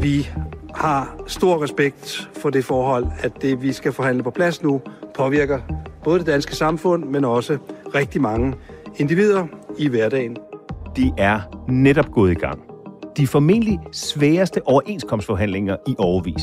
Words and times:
Vi 0.00 0.28
har 0.74 1.16
stor 1.26 1.62
respekt 1.62 2.30
for 2.32 2.50
det 2.50 2.64
forhold, 2.64 3.06
at 3.20 3.42
det, 3.42 3.62
vi 3.62 3.72
skal 3.72 3.92
forhandle 3.92 4.22
på 4.22 4.30
plads 4.30 4.62
nu, 4.62 4.80
påvirker 5.14 5.60
både 6.04 6.18
det 6.18 6.26
danske 6.26 6.56
samfund, 6.56 7.04
men 7.04 7.24
også 7.24 7.58
rigtig 7.94 8.20
mange 8.20 8.54
individer 8.96 9.46
i 9.78 9.88
hverdagen. 9.88 10.36
De 10.96 11.12
er 11.18 11.40
netop 11.68 12.10
gået 12.10 12.30
i 12.30 12.34
gang. 12.34 12.60
De 13.16 13.26
formentlig 13.26 13.78
sværeste 13.92 14.68
overenskomstforhandlinger 14.68 15.76
i 15.86 15.94
overvis. 15.98 16.42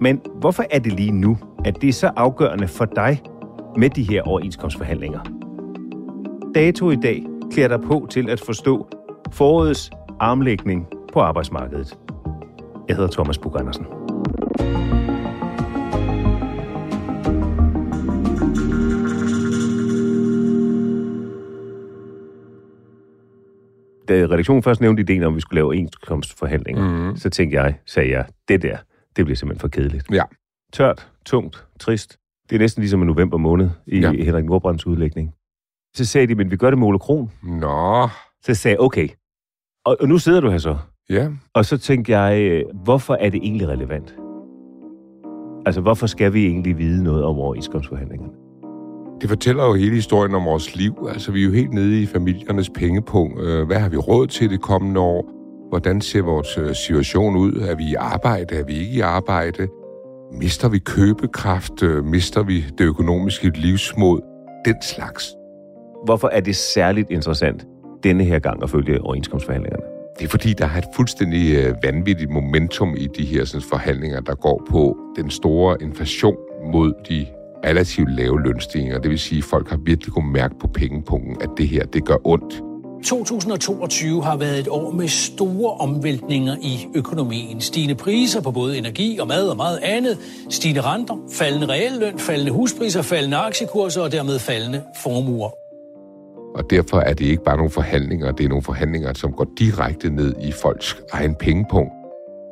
Men 0.00 0.20
hvorfor 0.40 0.64
er 0.70 0.78
det 0.78 0.92
lige 0.92 1.12
nu, 1.12 1.38
at 1.64 1.80
det 1.80 1.88
er 1.88 1.92
så 1.92 2.10
afgørende 2.16 2.68
for 2.68 2.84
dig 2.84 3.22
med 3.76 3.90
de 3.90 4.02
her 4.02 4.22
overenskomstforhandlinger? 4.22 5.33
Dato 6.54 6.90
i 6.90 6.96
dag 6.96 7.22
klæder 7.52 7.76
dig 7.76 7.86
på 7.86 8.06
til 8.10 8.30
at 8.30 8.40
forstå 8.40 8.88
forårets 9.32 9.90
armlægning 10.20 10.86
på 11.12 11.20
arbejdsmarkedet. 11.20 11.98
Jeg 12.88 12.96
hedder 12.96 13.10
Thomas 13.10 13.38
Bug 13.38 13.60
Andersen. 13.60 13.84
Da 24.08 24.26
redaktionen 24.34 24.62
først 24.62 24.80
nævnte 24.80 25.02
ideen 25.02 25.22
om, 25.22 25.32
at 25.32 25.36
vi 25.36 25.40
skulle 25.40 25.56
lave 25.56 25.66
overenskomstforhandlinger, 25.66 27.10
mm. 27.10 27.16
så 27.16 27.30
tænkte 27.30 27.62
jeg, 27.62 27.74
sagde 27.86 28.10
jeg, 28.10 28.26
det 28.48 28.62
der, 28.62 28.76
det 29.16 29.24
bliver 29.24 29.36
simpelthen 29.36 29.60
for 29.60 29.68
kedeligt. 29.68 30.06
Ja. 30.12 30.22
Tørt, 30.72 31.10
tungt, 31.26 31.66
trist. 31.80 32.18
Det 32.50 32.56
er 32.56 32.60
næsten 32.60 32.80
ligesom 32.80 33.00
en 33.00 33.06
november 33.06 33.36
måned 33.36 33.70
i 33.86 34.00
ja. 34.00 34.10
Henrik 34.10 34.44
Nordbrands 34.44 34.86
udlægning. 34.86 35.34
Så 35.96 36.04
sagde 36.04 36.26
de, 36.26 36.34
men 36.34 36.50
vi 36.50 36.56
gør 36.56 36.70
det 36.70 36.78
med 36.78 36.86
Ole 36.86 36.98
Kron. 36.98 37.30
Nå, 37.42 38.08
Så 38.44 38.54
sagde 38.54 38.72
jeg, 38.72 38.80
okay. 38.80 39.08
Og, 39.86 39.96
og 40.00 40.08
nu 40.08 40.18
sidder 40.18 40.40
du 40.40 40.50
her 40.50 40.58
så. 40.58 40.76
ja. 41.10 41.28
Og 41.54 41.64
så 41.64 41.78
tænkte 41.78 42.18
jeg, 42.18 42.40
øh, 42.42 42.62
hvorfor 42.84 43.14
er 43.14 43.30
det 43.30 43.40
egentlig 43.42 43.68
relevant? 43.68 44.14
Altså, 45.66 45.80
hvorfor 45.80 46.06
skal 46.06 46.32
vi 46.32 46.46
egentlig 46.46 46.78
vide 46.78 47.04
noget 47.04 47.24
om 47.24 47.38
overenskomstforhandlingerne? 47.38 48.32
Det 49.20 49.28
fortæller 49.28 49.64
jo 49.66 49.74
hele 49.74 49.94
historien 49.94 50.34
om 50.34 50.44
vores 50.44 50.76
liv. 50.76 50.94
Altså, 51.08 51.32
vi 51.32 51.40
er 51.40 51.44
jo 51.44 51.52
helt 51.52 51.72
nede 51.72 52.02
i 52.02 52.06
familiernes 52.06 52.70
pengepunkt. 52.70 53.40
Øh, 53.40 53.66
Hvad 53.66 53.78
har 53.78 53.88
vi 53.88 53.96
råd 53.96 54.26
til 54.26 54.50
det 54.50 54.60
kommende 54.60 55.00
år? 55.00 55.30
Hvordan 55.68 56.00
ser 56.00 56.22
vores 56.22 56.58
øh, 56.58 56.74
situation 56.74 57.36
ud? 57.36 57.52
Er 57.52 57.74
vi 57.74 57.84
i 57.84 57.94
arbejde? 57.94 58.54
Er 58.54 58.64
vi 58.64 58.72
ikke 58.72 58.92
i 58.92 59.00
arbejde? 59.00 59.68
Mister 60.32 60.68
vi 60.68 60.78
købekraft? 60.78 61.82
Mister 62.04 62.42
vi 62.42 62.60
det 62.78 62.84
økonomiske 62.84 63.48
livsmod? 63.54 64.20
Den 64.64 64.82
slags. 64.82 65.34
Hvorfor 66.04 66.28
er 66.28 66.40
det 66.40 66.56
særligt 66.56 67.10
interessant 67.10 67.66
denne 68.02 68.24
her 68.24 68.38
gang 68.38 68.62
at 68.62 68.70
følge 68.70 69.00
overenskomstforhandlingerne? 69.00 69.84
Det 70.18 70.24
er 70.24 70.28
fordi, 70.28 70.52
der 70.52 70.64
er 70.64 70.78
et 70.78 70.84
fuldstændig 70.96 71.54
øh, 71.54 71.74
vanvittigt 71.82 72.30
momentum 72.30 72.94
i 72.96 73.06
de 73.06 73.24
her 73.24 73.44
sådan, 73.44 73.68
forhandlinger, 73.68 74.20
der 74.20 74.34
går 74.34 74.66
på 74.70 74.96
den 75.16 75.30
store 75.30 75.76
inflation 75.82 76.36
mod 76.72 76.92
de 77.08 77.26
relativt 77.66 78.16
lave 78.16 78.42
lønstigninger. 78.42 78.98
Det 78.98 79.10
vil 79.10 79.18
sige, 79.18 79.38
at 79.38 79.44
folk 79.44 79.70
har 79.70 79.76
virkelig 79.76 80.12
kunnet 80.12 80.32
mærke 80.32 80.54
på 80.60 80.66
pengepunkten, 80.66 81.36
at 81.40 81.48
det 81.56 81.68
her, 81.68 81.86
det 81.86 82.04
gør 82.04 82.16
ondt. 82.24 82.62
2022 83.04 84.22
har 84.24 84.36
været 84.36 84.58
et 84.58 84.68
år 84.68 84.90
med 84.90 85.08
store 85.08 85.74
omvæltninger 85.74 86.56
i 86.62 86.86
økonomien. 86.94 87.60
Stigende 87.60 87.94
priser 87.94 88.40
på 88.40 88.50
både 88.50 88.78
energi 88.78 89.18
og 89.18 89.28
mad 89.28 89.48
og 89.48 89.56
meget 89.56 89.78
andet. 89.82 90.18
Stigende 90.50 90.80
renter, 90.80 91.14
faldende 91.32 91.66
realløn, 91.66 92.18
faldende 92.18 92.52
huspriser, 92.52 93.02
faldende 93.02 93.36
aktiekurser 93.36 94.02
og 94.02 94.12
dermed 94.12 94.38
faldende 94.38 94.82
formuer. 95.02 95.63
Og 96.54 96.70
derfor 96.70 96.98
er 96.98 97.14
det 97.14 97.24
ikke 97.24 97.44
bare 97.44 97.56
nogle 97.56 97.70
forhandlinger, 97.70 98.32
det 98.32 98.44
er 98.44 98.48
nogle 98.48 98.62
forhandlinger, 98.62 99.12
som 99.12 99.32
går 99.32 99.46
direkte 99.58 100.10
ned 100.10 100.34
i 100.42 100.52
folks 100.52 100.96
egen 101.12 101.34
pengepunkt. 101.34 101.92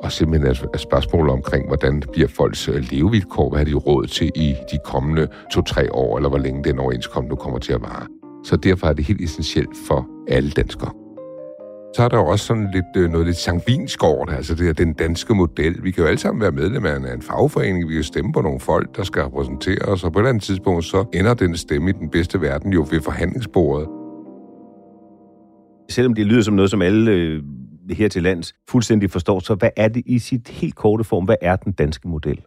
Og 0.03 0.11
simpelthen 0.11 0.49
er 0.49 0.53
spørgsmålet 0.53 0.81
spørgsmål 0.81 1.29
omkring, 1.29 1.67
hvordan 1.67 2.03
bliver 2.11 2.27
folks 2.27 2.67
øh, 2.67 2.83
levevilkår, 2.91 3.49
hvad 3.49 3.57
har 3.59 3.65
de 3.65 3.73
råd 3.73 4.07
til 4.07 4.31
i 4.35 4.55
de 4.71 4.77
kommende 4.85 5.27
to-tre 5.53 5.93
år, 5.93 6.17
eller 6.17 6.29
hvor 6.29 6.37
længe 6.37 6.63
den 6.63 6.79
overenskomst 6.79 7.29
nu 7.29 7.35
kommer 7.35 7.59
til 7.59 7.73
at 7.73 7.81
vare. 7.81 8.07
Så 8.43 8.55
derfor 8.55 8.87
er 8.87 8.93
det 8.93 9.05
helt 9.05 9.21
essentielt 9.21 9.77
for 9.87 10.07
alle 10.27 10.51
danskere. 10.51 11.02
Så 11.95 12.03
er 12.03 12.07
der 12.07 12.17
jo 12.17 12.27
også 12.27 12.45
sådan 12.45 12.71
lidt, 12.73 12.85
øh, 12.97 13.09
noget 13.11 13.27
lidt 13.27 13.37
sangvinsk 13.37 14.03
over 14.03 14.25
det, 14.25 14.33
altså 14.33 14.55
det 14.55 14.69
er 14.69 14.73
den 14.73 14.93
danske 14.93 15.35
model. 15.35 15.83
Vi 15.83 15.91
kan 15.91 16.03
jo 16.03 16.07
alle 16.07 16.19
sammen 16.19 16.41
være 16.41 16.51
medlemmer 16.51 16.89
af 16.89 17.13
en 17.13 17.21
fagforening, 17.21 17.89
vi 17.89 17.93
kan 17.93 18.03
stemme 18.03 18.33
på 18.33 18.41
nogle 18.41 18.59
folk, 18.59 18.97
der 18.97 19.03
skal 19.03 19.21
repræsentere 19.21 19.81
os, 19.81 20.03
og 20.03 20.13
på 20.13 20.19
et 20.19 20.21
eller 20.21 20.29
andet 20.29 20.43
tidspunkt, 20.43 20.85
så 20.85 21.05
ender 21.13 21.33
den 21.33 21.57
stemme 21.57 21.89
i 21.89 21.93
den 21.93 22.09
bedste 22.09 22.41
verden 22.41 22.73
jo 22.73 22.87
ved 22.91 23.01
forhandlingsbordet. 23.01 23.87
Selvom 25.89 26.13
det 26.13 26.25
lyder 26.25 26.41
som 26.41 26.53
noget, 26.53 26.71
som 26.71 26.81
alle 26.81 27.11
øh, 27.11 27.43
her 27.89 28.07
til 28.07 28.23
lands 28.23 28.53
fuldstændig 28.69 29.11
forstår, 29.11 29.39
så 29.39 29.55
hvad 29.55 29.69
er 29.77 29.87
det 29.87 30.03
i 30.05 30.19
sit 30.19 30.47
helt 30.47 30.75
korte 30.75 31.03
form? 31.03 31.25
Hvad 31.25 31.35
er 31.41 31.55
den 31.55 31.71
danske 31.71 32.07
model? 32.07 32.41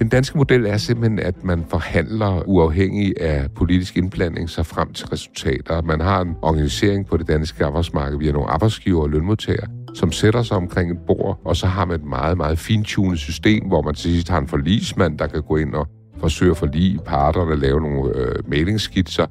Den 0.00 0.08
danske 0.08 0.38
model 0.38 0.66
er 0.66 0.76
simpelthen, 0.76 1.18
at 1.18 1.44
man 1.44 1.64
forhandler 1.68 2.42
uafhængig 2.46 3.20
af 3.20 3.50
politisk 3.50 3.96
indblanding 3.96 4.50
sig 4.50 4.66
frem 4.66 4.92
til 4.92 5.06
resultater. 5.06 5.82
Man 5.82 6.00
har 6.00 6.20
en 6.20 6.34
organisering 6.42 7.06
på 7.06 7.16
det 7.16 7.28
danske 7.28 7.64
arbejdsmarked 7.64 8.18
via 8.18 8.32
nogle 8.32 8.48
arbejdsgiver 8.48 9.02
og 9.02 9.10
lønmodtagere, 9.10 9.66
som 9.94 10.12
sætter 10.12 10.42
sig 10.42 10.56
omkring 10.56 10.90
et 10.90 10.98
bord, 11.06 11.40
og 11.44 11.56
så 11.56 11.66
har 11.66 11.84
man 11.84 12.00
et 12.00 12.06
meget, 12.06 12.36
meget 12.36 12.58
fintunet 12.58 13.18
system, 13.18 13.66
hvor 13.66 13.82
man 13.82 13.94
til 13.94 14.10
sidst 14.10 14.28
har 14.28 14.38
en 14.38 14.48
forlismand, 14.48 15.18
der 15.18 15.26
kan 15.26 15.42
gå 15.42 15.56
ind 15.56 15.74
og 15.74 15.86
forsøge 16.18 16.50
at 16.50 16.56
forlige 16.56 16.98
parterne, 17.06 17.56
lave 17.56 17.80
nogle 17.80 18.16
øh, 18.16 18.50
mailingsskitser. 18.50 19.26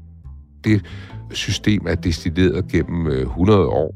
Det 0.63 0.85
system 1.31 1.85
er 1.87 1.95
destilleret 1.95 2.67
gennem 2.67 3.07
øh, 3.07 3.21
100 3.21 3.67
år, 3.67 3.95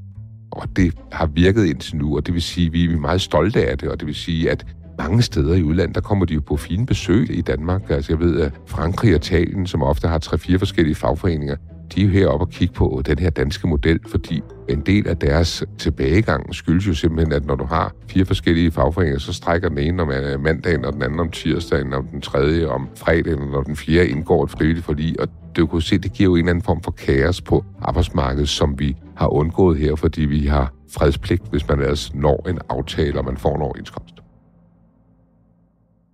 og 0.51 0.67
det 0.75 0.94
har 1.11 1.25
virket 1.25 1.66
indtil 1.66 1.97
nu, 1.97 2.16
og 2.16 2.25
det 2.25 2.34
vil 2.34 2.41
sige, 2.41 2.67
at 2.67 2.73
vi 2.73 2.94
er 2.94 2.97
meget 2.97 3.22
stolte 3.22 3.69
af 3.69 3.78
det, 3.78 3.90
og 3.90 4.00
det 4.00 4.07
vil 4.07 4.16
sige, 4.16 4.51
at 4.51 4.66
mange 4.98 5.22
steder 5.22 5.56
i 5.56 5.64
udlandet, 5.64 5.96
der 5.96 6.02
kommer 6.02 6.26
de 6.26 6.34
jo 6.34 6.42
på 6.48 6.58
fine 6.58 6.86
besøg 6.86 7.38
i 7.38 7.42
Danmark. 7.42 7.81
Altså 7.90 8.12
jeg 8.12 8.20
ved, 8.20 8.42
at 8.42 8.52
Frankrig 8.68 9.12
og 9.12 9.16
Italien, 9.16 9.68
som 9.68 9.84
ofte 9.84 10.08
har 10.08 10.18
tre-fire 10.18 10.59
forskellige 10.59 10.96
fagforeninger, 10.96 11.56
de 11.96 12.02
er 12.02 12.06
jo 12.06 12.12
heroppe 12.12 12.46
og 12.46 12.50
kigge 12.50 12.74
på 12.74 13.02
den 13.06 13.20
her 13.20 13.30
danske 13.30 13.68
model, 13.68 14.00
fordi 14.08 14.42
en 14.70 14.82
del 14.82 15.08
af 15.08 15.18
deres 15.18 15.64
tilbagegang 15.78 16.56
skyldes 16.56 16.88
jo 16.88 16.94
simpelthen, 16.94 17.34
at 17.34 17.46
når 17.46 17.56
du 17.56 17.66
har 17.66 17.94
fire 18.08 18.26
forskellige 18.26 18.72
fagforeninger, 18.72 19.20
så 19.20 19.34
strækker 19.34 19.70
den 19.70 19.78
ene 19.78 20.02
om 20.02 20.12
øh, 20.12 20.44
mandagen, 20.44 20.86
og 20.86 20.94
den 20.94 21.03
anden 21.03 21.20
om 21.20 21.30
tirsdagen, 21.30 21.94
og 21.94 22.03
den 22.12 22.22
tredje 22.22 22.68
om 22.68 22.90
fredagen, 22.96 23.53
og 23.53 23.66
den 23.66 23.76
fjerde 23.76 24.09
indgår 24.09 24.44
et 24.44 24.50
frivilligt 24.50 24.86
forlig. 24.86 25.20
Og 25.20 25.28
du 25.58 25.68
kan 25.68 25.82
se, 25.82 25.98
det 25.98 26.14
giver 26.14 26.30
jo 26.30 26.36
en 26.36 26.40
eller 26.40 26.50
anden 26.50 26.64
form 26.64 26.82
for 26.84 26.92
kaos 26.92 27.42
på 27.42 27.66
arbejdsmarkedet, 27.82 28.50
som 28.50 28.80
vi 28.80 28.96
har 29.16 29.28
undgået 29.28 29.78
her, 29.78 29.96
fordi 29.96 30.22
vi 30.22 30.46
har 30.46 30.74
fredspligt, 30.94 31.44
hvis 31.50 31.68
man 31.68 31.80
ellers 31.80 32.16
når 32.16 32.50
en 32.50 32.59
aftale, 32.70 33.20
og 33.20 33.26
man 33.26 33.38
får 33.38 33.56
en 33.56 33.62
overenskomst. 33.62 34.12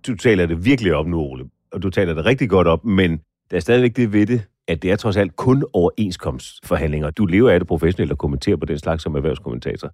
Du 0.06 0.14
taler 0.14 0.46
det 0.46 0.64
virkelig 0.64 0.94
op 0.94 1.06
nu, 1.06 1.18
Ole, 1.20 1.44
og 1.72 1.82
du 1.82 1.90
taler 1.90 2.14
det 2.14 2.24
rigtig 2.24 2.50
godt 2.50 2.66
op, 2.66 2.84
men 2.84 3.20
der 3.50 3.56
er 3.56 3.60
stadigvæk 3.60 3.96
det 3.96 4.12
ved 4.12 4.26
det, 4.26 4.42
at 4.68 4.82
det 4.82 4.90
er 4.90 4.96
trods 4.96 5.16
alt 5.16 5.36
kun 5.36 5.64
overenskomstforhandlinger. 5.72 7.10
Du 7.10 7.26
lever 7.26 7.50
af 7.50 7.60
det 7.60 7.68
professionelt 7.68 8.12
og 8.12 8.18
kommenterer 8.18 8.56
på 8.56 8.66
den 8.66 8.78
slags 8.78 9.02
som 9.02 9.14
erhvervskommentator. 9.14 9.90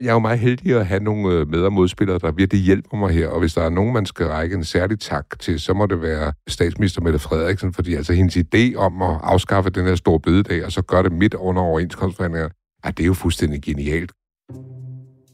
Jeg 0.00 0.08
er 0.08 0.12
jo 0.12 0.18
meget 0.18 0.38
heldig 0.38 0.76
at 0.76 0.86
have 0.86 1.02
nogle 1.02 1.34
øh, 1.34 1.48
med- 1.48 1.62
og 1.62 1.72
modspillere, 1.72 2.18
der 2.18 2.32
virkelig 2.32 2.62
hjælper 2.62 2.96
mig 2.96 3.10
her, 3.10 3.28
og 3.28 3.40
hvis 3.40 3.54
der 3.54 3.62
er 3.62 3.70
nogen, 3.70 3.92
man 3.92 4.06
skal 4.06 4.26
række 4.26 4.56
en 4.56 4.64
særlig 4.64 5.00
tak 5.00 5.38
til, 5.38 5.60
så 5.60 5.74
må 5.74 5.86
det 5.86 6.02
være 6.02 6.32
statsminister 6.48 7.00
Mette 7.00 7.18
Frederiksen, 7.18 7.72
fordi 7.72 7.94
altså 7.94 8.12
hendes 8.12 8.36
idé 8.36 8.74
om 8.76 9.02
at 9.02 9.20
afskaffe 9.22 9.70
den 9.70 9.86
her 9.86 9.94
store 9.94 10.20
bødedag, 10.20 10.64
og 10.64 10.72
så 10.72 10.82
gøre 10.82 11.02
det 11.02 11.12
midt 11.12 11.34
under 11.34 11.62
overenskomstforhandlinger, 11.62 12.48
at 12.84 12.96
det 12.96 13.02
er 13.02 13.06
jo 13.06 13.14
fuldstændig 13.14 13.62
genialt. 13.62 14.12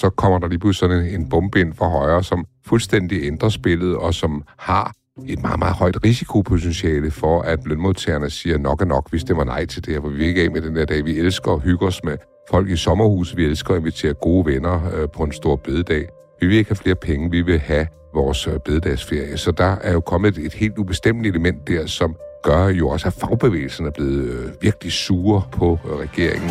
Så 0.03 0.11
kommer 0.11 0.39
der 0.39 0.49
lige 0.49 0.59
pludselig 0.59 0.91
sådan 0.91 1.05
en, 1.05 1.21
en 1.21 1.29
bombe 1.29 1.61
ind 1.61 1.75
fra 1.75 1.89
højre, 1.89 2.25
som 2.25 2.45
fuldstændig 2.67 3.25
ændrer 3.25 3.49
spillet, 3.49 3.97
og 3.97 4.15
som 4.15 4.43
har 4.59 4.93
et 5.29 5.43
meget, 5.43 5.59
meget 5.59 5.75
højt 5.75 6.05
risikopotentiale 6.05 7.11
for, 7.11 7.43
at 7.43 7.59
lønmodtagerne 7.67 8.31
siger 8.31 8.59
nok 8.59 8.81
er 8.81 8.85
nok, 8.85 9.09
vi 9.12 9.19
stemmer 9.19 9.44
nej 9.44 9.67
til 9.67 9.85
det 9.87 9.94
her, 9.94 10.00
for 10.00 10.09
vi 10.09 10.17
vil 10.17 10.26
ikke 10.26 10.43
af 10.43 10.50
med 10.50 10.61
den 10.61 10.76
der 10.76 10.85
dag. 10.85 11.05
Vi 11.05 11.19
elsker 11.19 11.50
og 11.50 11.61
hygger 11.61 11.87
os 11.87 12.05
med 12.05 12.17
folk 12.50 12.71
i 12.71 12.76
sommerhus. 12.76 13.37
Vi 13.37 13.44
elsker 13.44 13.75
at 13.75 13.81
invitere 13.81 14.15
gode 14.15 14.47
venner 14.47 14.91
øh, 14.94 15.09
på 15.17 15.23
en 15.23 15.32
stor 15.32 15.56
bededag. 15.56 16.09
Vi 16.41 16.47
vil 16.47 16.56
ikke 16.56 16.71
have 16.71 16.76
flere 16.76 16.97
penge, 16.97 17.31
vi 17.31 17.41
vil 17.43 17.59
have 17.59 17.87
vores 18.15 18.47
øh, 18.47 18.59
bededagsferie. 18.65 19.38
Så 19.38 19.50
der 19.50 19.76
er 19.82 19.93
jo 19.93 20.00
kommet 20.00 20.38
et, 20.38 20.47
et 20.47 20.55
helt 20.55 20.79
ubestemt 20.79 21.26
element 21.26 21.69
der, 21.69 21.87
som 21.87 22.17
gør 22.43 22.69
jo 22.69 22.88
også, 22.88 23.06
at 23.06 23.12
fagbevægelsen 23.12 23.87
er 23.87 23.91
blevet 23.91 24.25
øh, 24.25 24.50
virkelig 24.61 24.93
sure 24.93 25.43
på 25.53 25.79
øh, 25.85 25.93
regeringen. 25.93 26.50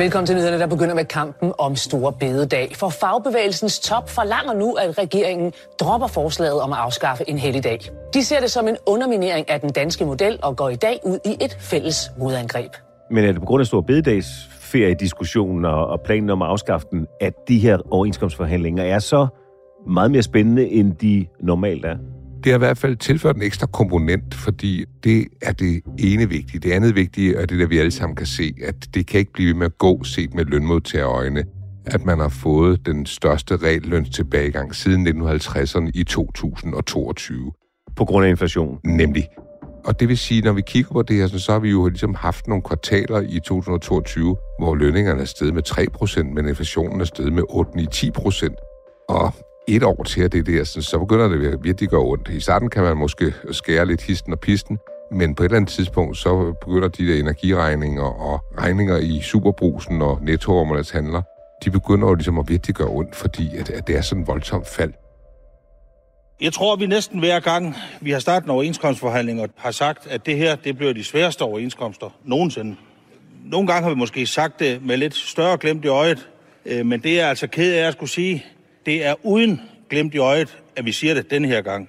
Velkommen 0.00 0.26
til 0.26 0.36
nyhederne, 0.36 0.58
der 0.58 0.66
begynder 0.66 0.94
med 0.94 1.04
kampen 1.04 1.52
om 1.58 1.76
Store 1.76 2.12
Bededag. 2.12 2.72
For 2.76 2.88
fagbevægelsens 2.88 3.80
top 3.80 4.08
forlanger 4.08 4.54
nu, 4.54 4.72
at 4.72 4.98
regeringen 4.98 5.52
dropper 5.80 6.06
forslaget 6.06 6.60
om 6.60 6.72
at 6.72 6.78
afskaffe 6.78 7.24
en 7.28 7.38
helligdag. 7.38 7.80
De 8.14 8.24
ser 8.24 8.40
det 8.40 8.50
som 8.50 8.68
en 8.68 8.76
underminering 8.86 9.50
af 9.50 9.60
den 9.60 9.70
danske 9.70 10.04
model 10.04 10.38
og 10.42 10.56
går 10.56 10.68
i 10.68 10.74
dag 10.74 11.00
ud 11.04 11.18
i 11.24 11.44
et 11.44 11.56
fælles 11.60 12.10
modangreb. 12.18 12.70
Men 13.10 13.24
er 13.24 13.32
det 13.32 13.40
på 13.40 13.46
grund 13.46 13.60
af 13.60 13.66
store 13.66 13.82
bededagsferiediskussionen 13.82 15.64
og, 15.64 15.86
og 15.86 16.00
planen 16.00 16.30
om 16.30 16.42
at 16.42 16.48
afskaffe 16.48 16.86
den, 16.90 17.06
at 17.20 17.32
de 17.48 17.58
her 17.58 17.78
overenskomstforhandlinger 17.90 18.84
er 18.84 18.98
så 18.98 19.26
meget 19.86 20.10
mere 20.10 20.22
spændende, 20.22 20.68
end 20.68 20.96
de 20.96 21.26
normalt 21.40 21.84
er? 21.84 21.96
Det 22.44 22.52
har 22.52 22.54
i 22.54 22.58
hvert 22.58 22.78
fald 22.78 22.96
tilført 22.96 23.36
en 23.36 23.42
ekstra 23.42 23.66
komponent, 23.66 24.34
fordi 24.34 24.84
det 25.04 25.26
er 25.42 25.52
det 25.52 25.82
ene 25.98 26.28
vigtige. 26.28 26.60
Det 26.60 26.72
andet 26.72 26.94
vigtige 26.94 27.36
er 27.36 27.46
det, 27.46 27.58
der 27.58 27.66
vi 27.66 27.78
alle 27.78 27.90
sammen 27.90 28.16
kan 28.16 28.26
se, 28.26 28.54
at 28.64 28.94
det 28.94 29.06
kan 29.06 29.20
ikke 29.20 29.32
blive 29.32 29.54
med 29.54 29.66
at 29.66 29.78
gå 29.78 30.04
set 30.04 30.34
med 30.34 30.44
lønmodtagerøjne, 30.44 31.44
at 31.86 32.04
man 32.04 32.18
har 32.18 32.28
fået 32.28 32.86
den 32.86 33.06
største 33.06 33.56
realløns 33.56 34.10
tilbagegang 34.10 34.74
siden 34.74 35.06
1950'erne 35.08 35.90
i 35.94 36.04
2022. 36.04 37.52
På 37.96 38.04
grund 38.04 38.26
af 38.26 38.30
inflation? 38.30 38.78
Nemlig. 38.84 39.28
Og 39.84 40.00
det 40.00 40.08
vil 40.08 40.18
sige, 40.18 40.42
når 40.42 40.52
vi 40.52 40.62
kigger 40.66 40.92
på 40.92 41.02
det 41.02 41.16
her, 41.16 41.26
så 41.26 41.52
har 41.52 41.58
vi 41.58 41.70
jo 41.70 41.88
ligesom 41.88 42.14
haft 42.14 42.48
nogle 42.48 42.62
kvartaler 42.62 43.20
i 43.20 43.40
2022, 43.44 44.36
hvor 44.58 44.74
lønningerne 44.74 45.20
er 45.20 45.24
steget 45.24 45.54
med 45.54 45.62
3%, 45.68 46.22
men 46.22 46.48
inflationen 46.48 47.00
er 47.00 47.04
steget 47.04 47.32
med 47.32 47.42
8-10%. 47.42 49.06
Og 49.08 49.34
et 49.76 49.82
år 49.82 50.02
til, 50.02 50.22
at 50.22 50.32
det 50.32 50.46
der, 50.46 50.64
så 50.64 50.98
begynder 50.98 51.28
det 51.28 51.64
virkelig 51.64 51.86
at 51.86 51.90
gøre 51.90 52.00
ondt. 52.00 52.28
I 52.28 52.40
starten 52.40 52.70
kan 52.70 52.82
man 52.82 52.96
måske 52.96 53.34
skære 53.50 53.86
lidt 53.86 54.02
histen 54.02 54.32
og 54.32 54.40
pisten, 54.40 54.78
men 55.12 55.34
på 55.34 55.42
et 55.42 55.44
eller 55.44 55.56
andet 55.56 55.70
tidspunkt, 55.70 56.16
så 56.16 56.54
begynder 56.60 56.88
de 56.88 57.06
der 57.06 57.20
energiregninger 57.20 58.02
og 58.02 58.40
regninger 58.58 58.96
i 58.96 59.20
superbrusen 59.22 60.02
og 60.02 60.18
nettoommernes 60.22 60.90
handler, 60.90 61.22
de 61.64 61.70
begynder 61.70 62.08
jo 62.08 62.14
ligesom 62.14 62.38
at 62.38 62.48
virkelig 62.48 62.76
gøre 62.76 62.88
ondt, 62.88 63.16
fordi 63.16 63.56
at, 63.56 63.70
at 63.70 63.86
det 63.86 63.96
er 63.96 64.00
sådan 64.00 64.22
et 64.22 64.28
voldsomt 64.28 64.68
fald. 64.68 64.92
Jeg 66.40 66.52
tror, 66.52 66.76
vi 66.76 66.86
næsten 66.86 67.18
hver 67.18 67.40
gang, 67.40 67.74
vi 68.00 68.10
har 68.10 68.18
startet 68.18 68.46
en 68.46 68.50
overenskomstforhandling 68.50 69.40
og 69.40 69.48
har 69.56 69.70
sagt, 69.70 70.06
at 70.06 70.26
det 70.26 70.36
her, 70.36 70.56
det 70.56 70.76
bliver 70.76 70.92
de 70.92 71.04
sværeste 71.04 71.42
overenskomster 71.42 72.10
nogensinde. 72.24 72.76
Nogle 73.44 73.66
gange 73.66 73.82
har 73.82 73.90
vi 73.90 73.96
måske 73.96 74.26
sagt 74.26 74.60
det 74.60 74.84
med 74.86 74.96
lidt 74.96 75.14
større 75.14 75.58
glemt 75.58 75.84
i 75.84 75.88
øjet, 75.88 76.28
øh, 76.66 76.86
men 76.86 77.02
det 77.02 77.20
er 77.20 77.26
altså 77.26 77.46
ked 77.46 77.74
af 77.74 77.86
at 77.86 77.92
skulle 77.92 78.10
sige, 78.10 78.44
det 78.86 79.04
er 79.04 79.14
uden 79.24 79.60
glemt 79.90 80.14
i 80.14 80.18
øjet, 80.18 80.62
at 80.76 80.84
vi 80.84 80.92
siger 80.92 81.14
det 81.14 81.30
denne 81.30 81.48
her 81.48 81.62
gang. 81.62 81.88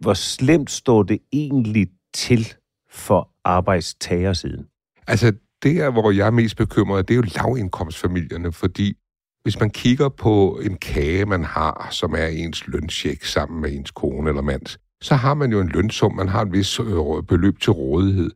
Hvor 0.00 0.14
slemt 0.14 0.70
står 0.70 1.02
det 1.02 1.18
egentlig 1.32 1.86
til 2.14 2.54
for 2.90 3.30
arbejdstagersiden? 3.44 4.66
Altså, 5.06 5.32
det 5.62 5.80
er, 5.80 5.90
hvor 5.90 6.10
jeg 6.10 6.26
er 6.26 6.30
mest 6.30 6.56
bekymret, 6.56 7.08
det 7.08 7.14
er 7.14 7.16
jo 7.16 7.24
lavindkomstfamilierne, 7.36 8.52
fordi 8.52 8.96
hvis 9.42 9.60
man 9.60 9.70
kigger 9.70 10.08
på 10.08 10.60
en 10.64 10.76
kage, 10.76 11.26
man 11.26 11.44
har, 11.44 11.88
som 11.90 12.14
er 12.14 12.26
ens 12.26 12.66
løncheck 12.66 13.24
sammen 13.24 13.60
med 13.60 13.72
ens 13.72 13.90
kone 13.90 14.28
eller 14.28 14.42
mands, 14.42 14.78
så 15.02 15.14
har 15.14 15.34
man 15.34 15.52
jo 15.52 15.60
en 15.60 15.68
lønsum, 15.68 16.14
man 16.14 16.28
har 16.28 16.42
et 16.42 16.52
vis 16.52 16.80
øh, 16.80 17.22
beløb 17.28 17.60
til 17.60 17.72
rådighed. 17.72 18.30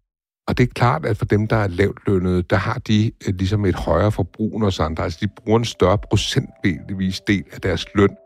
Og 0.48 0.58
det 0.58 0.69
er 0.69 0.72
klart, 0.75 1.06
at 1.06 1.16
for 1.16 1.25
dem, 1.25 1.46
der 1.46 1.56
er 1.56 1.69
lavt 1.69 1.98
lønnede, 2.06 2.43
der 2.43 2.56
har 2.56 2.78
de 2.78 3.12
øh, 3.28 3.34
ligesom 3.34 3.64
et 3.64 3.75
højere 3.75 4.12
forbrug 4.12 4.56
end 4.56 4.64
os 4.64 4.81
andre. 4.81 5.04
Altså, 5.04 5.19
de 5.22 5.28
bruger 5.28 5.58
en 5.58 5.64
større 5.64 5.98
procentvis 5.98 7.20
del 7.20 7.44
af 7.52 7.60
deres 7.60 7.87
løn, 7.94 8.16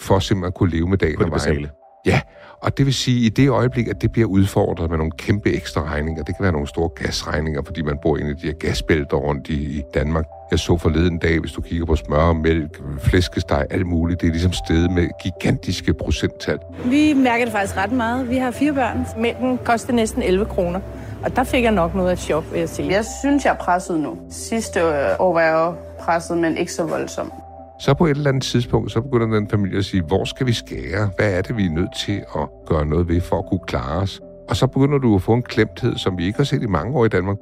for 0.00 0.18
simpelthen 0.18 0.46
at 0.46 0.54
kunne 0.54 0.70
leve 0.70 0.88
med 0.88 0.98
dagen 0.98 1.22
og 1.22 1.30
vejen. 1.30 1.66
Ja, 2.06 2.20
og 2.62 2.78
det 2.78 2.86
vil 2.86 2.94
sige, 2.94 3.26
at 3.26 3.38
i 3.38 3.42
det 3.42 3.48
øjeblik, 3.48 3.88
at 3.88 4.02
det 4.02 4.12
bliver 4.12 4.28
udfordret 4.28 4.90
med 4.90 4.98
nogle 4.98 5.12
kæmpe 5.18 5.52
ekstra 5.52 5.84
regninger, 5.84 6.22
det 6.22 6.36
kan 6.36 6.42
være 6.42 6.52
nogle 6.52 6.66
store 6.68 6.88
gasregninger, 6.88 7.62
fordi 7.66 7.82
man 7.82 7.98
bor 8.02 8.16
inde 8.16 8.30
i 8.30 8.34
de 8.34 8.46
her 8.46 8.52
gasbælter 8.52 9.16
rundt 9.16 9.48
i 9.48 9.82
Danmark. 9.94 10.24
Jeg 10.50 10.58
så 10.58 10.76
forleden 10.76 11.18
dag, 11.18 11.40
hvis 11.40 11.52
du 11.52 11.60
kigger 11.60 11.86
på 11.86 11.96
smør, 11.96 12.32
mælk, 12.32 12.82
flæskesteg, 12.98 13.66
alt 13.70 13.86
muligt, 13.86 14.20
det 14.20 14.26
er 14.26 14.30
ligesom 14.30 14.52
stedet 14.52 14.90
med 14.90 15.08
gigantiske 15.22 15.94
procenttal. 15.94 16.58
Vi 16.84 17.12
mærker 17.12 17.44
det 17.44 17.52
faktisk 17.52 17.76
ret 17.76 17.92
meget. 17.92 18.30
Vi 18.30 18.36
har 18.36 18.50
fire 18.50 18.72
børn. 18.72 19.06
Mælken 19.18 19.58
koster 19.64 19.92
næsten 19.92 20.22
11 20.22 20.44
kroner. 20.46 20.80
Og 21.24 21.36
der 21.36 21.44
fik 21.44 21.64
jeg 21.64 21.72
nok 21.72 21.94
noget 21.94 22.10
af 22.10 22.18
chok, 22.18 22.44
vil 22.52 22.58
jeg 22.58 22.68
sige. 22.68 22.92
Jeg 22.92 23.04
synes, 23.22 23.44
jeg 23.44 23.52
er 23.52 23.56
presset 23.56 24.00
nu. 24.00 24.18
Sidste 24.30 24.80
år 25.20 25.32
var 25.32 25.40
jeg 25.40 25.74
presset, 26.00 26.38
men 26.38 26.56
ikke 26.56 26.72
så 26.72 26.84
voldsomt. 26.84 27.32
Så 27.80 27.94
på 27.94 28.06
et 28.06 28.10
eller 28.10 28.28
andet 28.28 28.42
tidspunkt, 28.42 28.92
så 28.92 29.00
begynder 29.00 29.26
den 29.26 29.48
familie 29.48 29.78
at 29.78 29.84
sige, 29.84 30.02
hvor 30.02 30.24
skal 30.24 30.46
vi 30.46 30.52
skære? 30.52 31.10
Hvad 31.16 31.32
er 31.32 31.42
det, 31.42 31.56
vi 31.56 31.66
er 31.66 31.70
nødt 31.70 31.96
til 31.96 32.22
at 32.36 32.48
gøre 32.66 32.86
noget 32.86 33.08
ved 33.08 33.20
for 33.20 33.38
at 33.38 33.44
kunne 33.46 33.60
klare 33.66 34.02
os? 34.02 34.20
Og 34.48 34.56
så 34.56 34.66
begynder 34.66 34.98
du 34.98 35.14
at 35.14 35.22
få 35.22 35.32
en 35.32 35.42
klemthed, 35.42 35.96
som 35.96 36.18
vi 36.18 36.26
ikke 36.26 36.36
har 36.36 36.44
set 36.44 36.62
i 36.62 36.66
mange 36.66 36.98
år 36.98 37.04
i 37.04 37.08
Danmark. 37.08 37.36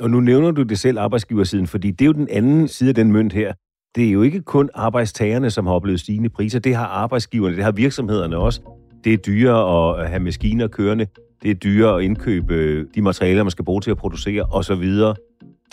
Og 0.00 0.10
nu 0.10 0.20
nævner 0.20 0.50
du 0.50 0.62
det 0.62 0.78
selv, 0.78 0.98
arbejdsgiversiden, 0.98 1.66
fordi 1.66 1.90
det 1.90 2.04
er 2.04 2.06
jo 2.06 2.12
den 2.12 2.28
anden 2.30 2.68
side 2.68 2.88
af 2.88 2.94
den 2.94 3.12
mønt 3.12 3.32
her. 3.32 3.52
Det 3.94 4.06
er 4.06 4.10
jo 4.10 4.22
ikke 4.22 4.42
kun 4.42 4.70
arbejdstagerne, 4.74 5.50
som 5.50 5.66
har 5.66 5.74
oplevet 5.74 6.00
stigende 6.00 6.28
priser. 6.28 6.58
Det 6.58 6.74
har 6.74 6.86
arbejdsgiverne, 6.86 7.56
det 7.56 7.64
har 7.64 7.72
virksomhederne 7.72 8.36
også. 8.36 8.60
Det 9.04 9.12
er 9.12 9.16
dyrere 9.16 10.00
at 10.02 10.08
have 10.08 10.20
maskiner 10.20 10.68
kørende. 10.68 11.06
Det 11.42 11.50
er 11.50 11.54
dyrere 11.54 11.98
at 11.98 12.04
indkøbe 12.04 12.54
øh, 12.54 12.86
de 12.94 13.02
materialer, 13.02 13.42
man 13.42 13.50
skal 13.50 13.64
bruge 13.64 13.80
til 13.80 13.90
at 13.90 13.96
producere 13.96 14.42
osv 14.42 15.14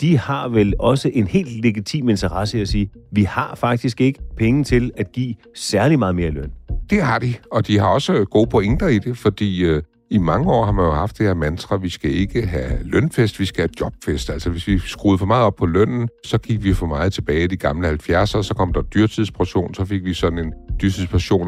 de 0.02 0.18
har 0.18 0.48
vel 0.48 0.74
også 0.78 1.10
en 1.14 1.26
helt 1.26 1.62
legitim 1.62 2.08
interesse 2.08 2.58
i 2.58 2.60
at 2.60 2.68
sige, 2.68 2.90
vi 3.12 3.22
har 3.22 3.54
faktisk 3.54 4.00
ikke 4.00 4.20
penge 4.36 4.64
til 4.64 4.90
at 4.96 5.12
give 5.12 5.34
særlig 5.54 5.98
meget 5.98 6.14
mere 6.14 6.30
løn. 6.30 6.52
Det 6.90 7.02
har 7.02 7.18
de, 7.18 7.34
og 7.52 7.66
de 7.66 7.78
har 7.78 7.86
også 7.86 8.14
øh, 8.14 8.26
gode 8.26 8.46
pointer 8.46 8.88
i 8.88 8.98
det, 8.98 9.18
fordi 9.18 9.64
øh, 9.64 9.82
i 10.10 10.18
mange 10.18 10.52
år 10.52 10.64
har 10.64 10.72
man 10.72 10.84
jo 10.84 10.90
haft 10.90 11.18
det 11.18 11.26
her 11.26 11.34
mantra, 11.34 11.76
vi 11.76 11.88
skal 11.88 12.10
ikke 12.10 12.46
have 12.46 12.78
lønfest, 12.84 13.40
vi 13.40 13.44
skal 13.44 13.62
have 13.62 13.70
jobfest. 13.80 14.30
Altså 14.30 14.50
hvis 14.50 14.66
vi 14.66 14.78
skruede 14.78 15.18
for 15.18 15.26
meget 15.26 15.44
op 15.44 15.56
på 15.56 15.66
lønnen, 15.66 16.08
så 16.24 16.38
gik 16.38 16.64
vi 16.64 16.72
for 16.72 16.86
meget 16.86 17.12
tilbage 17.12 17.44
i 17.44 17.46
de 17.46 17.56
gamle 17.56 17.88
70'ere, 17.88 18.42
så 18.42 18.54
kom 18.56 18.72
der 18.72 18.82
dyrtidspression, 18.82 19.74
så 19.74 19.84
fik 19.84 20.04
vi 20.04 20.14
sådan 20.14 20.38
en 20.38 20.52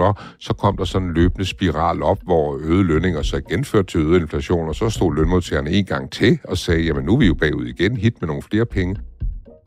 op, 0.00 0.20
så 0.38 0.54
kom 0.54 0.76
der 0.76 0.84
sådan 0.84 1.08
en 1.08 1.14
løbende 1.14 1.44
spiral 1.44 2.02
op, 2.02 2.18
hvor 2.22 2.58
øgede 2.60 2.84
lønninger 2.84 3.22
så 3.22 3.36
igen 3.36 3.64
førte 3.64 3.86
til 3.86 4.00
øget 4.00 4.20
inflation, 4.20 4.68
og 4.68 4.74
så 4.74 4.90
stod 4.90 5.14
lønmodtagerne 5.14 5.70
en 5.70 5.84
gang 5.84 6.10
til 6.10 6.38
og 6.44 6.58
sagde, 6.58 6.82
jamen 6.82 7.04
nu 7.04 7.14
er 7.14 7.18
vi 7.18 7.26
jo 7.26 7.34
bagud 7.34 7.66
igen, 7.66 7.96
hit 7.96 8.14
med 8.20 8.26
nogle 8.26 8.42
flere 8.42 8.66
penge. 8.66 8.96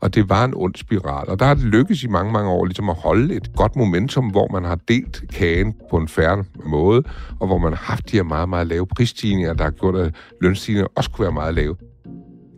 Og 0.00 0.14
det 0.14 0.28
var 0.28 0.44
en 0.44 0.52
ond 0.56 0.74
spiral. 0.74 1.28
Og 1.28 1.38
der 1.38 1.46
har 1.46 1.54
det 1.54 1.64
lykkes 1.64 2.02
i 2.02 2.08
mange, 2.08 2.32
mange 2.32 2.50
år 2.50 2.64
ligesom 2.64 2.88
at 2.88 2.96
holde 2.96 3.34
et 3.34 3.56
godt 3.56 3.76
momentum, 3.76 4.28
hvor 4.28 4.48
man 4.52 4.64
har 4.64 4.78
delt 4.88 5.24
kagen 5.32 5.74
på 5.90 5.96
en 5.96 6.08
færre 6.08 6.44
måde, 6.64 7.02
og 7.40 7.46
hvor 7.46 7.58
man 7.58 7.72
har 7.72 7.84
haft 7.84 8.10
de 8.10 8.16
her 8.16 8.22
meget, 8.22 8.48
meget 8.48 8.66
lave 8.66 8.86
prisstigninger, 8.86 9.52
der 9.54 9.64
har 9.64 9.70
gjort, 9.70 9.96
at 9.96 10.14
lønstigninger 10.40 10.88
også 10.94 11.10
kunne 11.10 11.22
være 11.22 11.32
meget 11.32 11.54
lave. 11.54 11.76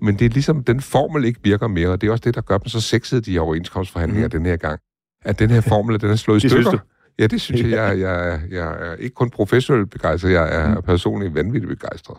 Men 0.02 0.18
det 0.18 0.24
er 0.24 0.28
ligesom, 0.28 0.64
den 0.64 0.80
formel 0.80 1.24
ikke 1.24 1.40
virker 1.42 1.68
mere, 1.68 1.88
og 1.88 2.00
det 2.00 2.06
er 2.06 2.10
også 2.10 2.22
det, 2.24 2.34
der 2.34 2.40
gør 2.40 2.58
dem 2.58 2.68
så 2.68 2.80
sexede, 2.80 3.20
de 3.20 3.32
her 3.32 3.40
overenskomstforhandlinger 3.40 4.26
mm. 4.26 4.30
den 4.30 4.46
her 4.46 4.56
gang. 4.56 4.80
At 5.24 5.38
den 5.38 5.50
her 5.50 5.60
formel, 5.60 6.00
den 6.00 6.10
er 6.10 6.16
slået 6.16 6.44
i 6.44 6.48
stykker. 6.48 6.78
Ja, 7.18 7.26
det 7.26 7.40
synes 7.40 7.62
jeg. 7.62 7.70
Jeg, 7.70 8.00
jeg, 8.00 8.40
jeg 8.50 8.90
er 8.90 8.94
ikke 8.94 9.14
kun 9.14 9.30
professionelt 9.30 9.90
begejstret, 9.90 10.32
jeg 10.32 10.54
er 10.56 10.74
mm. 10.74 10.82
personligt 10.82 11.34
vanvittigt 11.34 11.68
begejstret. 11.68 12.16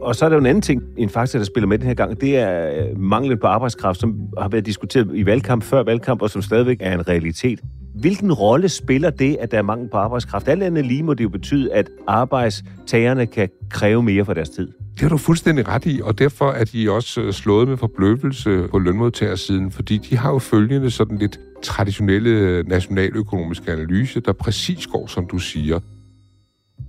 Og 0.00 0.16
så 0.16 0.24
er 0.24 0.28
der 0.28 0.36
jo 0.36 0.40
en 0.40 0.46
anden 0.46 0.62
ting, 0.62 0.82
en 0.96 1.08
faktor, 1.08 1.38
der 1.38 1.46
spiller 1.46 1.66
med 1.66 1.78
den 1.78 1.86
her 1.86 1.94
gang, 1.94 2.20
det 2.20 2.38
er 2.38 2.84
øh, 2.88 2.98
manglen 3.00 3.38
på 3.38 3.46
arbejdskraft, 3.46 4.00
som 4.00 4.20
har 4.38 4.48
været 4.48 4.66
diskuteret 4.66 5.10
i 5.14 5.26
valgkamp 5.26 5.62
før 5.62 5.82
valgkamp, 5.82 6.22
og 6.22 6.30
som 6.30 6.42
stadigvæk 6.42 6.76
er 6.80 6.94
en 6.94 7.08
realitet. 7.08 7.60
Hvilken 7.94 8.32
rolle 8.32 8.68
spiller 8.68 9.10
det, 9.10 9.36
at 9.40 9.50
der 9.50 9.58
er 9.58 9.62
mangel 9.62 9.88
på 9.88 9.96
arbejdskraft? 9.96 10.48
Alt 10.48 10.62
andet 10.62 10.86
lige 10.86 11.02
må 11.02 11.14
det 11.14 11.24
jo 11.24 11.28
betyde, 11.28 11.72
at 11.72 11.90
arbejdstagerne 12.06 13.26
kan 13.26 13.48
kræve 13.70 14.02
mere 14.02 14.24
for 14.24 14.34
deres 14.34 14.50
tid. 14.50 14.68
Det 14.92 15.00
har 15.00 15.08
du 15.08 15.16
fuldstændig 15.16 15.68
ret 15.68 15.86
i, 15.86 16.00
og 16.04 16.18
derfor 16.18 16.50
er 16.50 16.64
de 16.64 16.90
også 16.90 17.20
øh, 17.20 17.32
slået 17.32 17.68
med 17.68 17.76
forbløvelse 17.76 18.68
på 18.70 18.78
lønmodtagersiden, 18.78 19.70
fordi 19.70 19.98
de 19.98 20.16
har 20.16 20.32
jo 20.32 20.38
følgende 20.38 20.90
sådan 20.90 21.18
lidt 21.18 21.40
traditionelle 21.62 22.30
øh, 22.30 22.68
nationaløkonomiske 22.68 23.72
analyse, 23.72 24.20
der 24.20 24.32
præcis 24.32 24.86
går, 24.86 25.06
som 25.06 25.26
du 25.26 25.38
siger. 25.38 25.80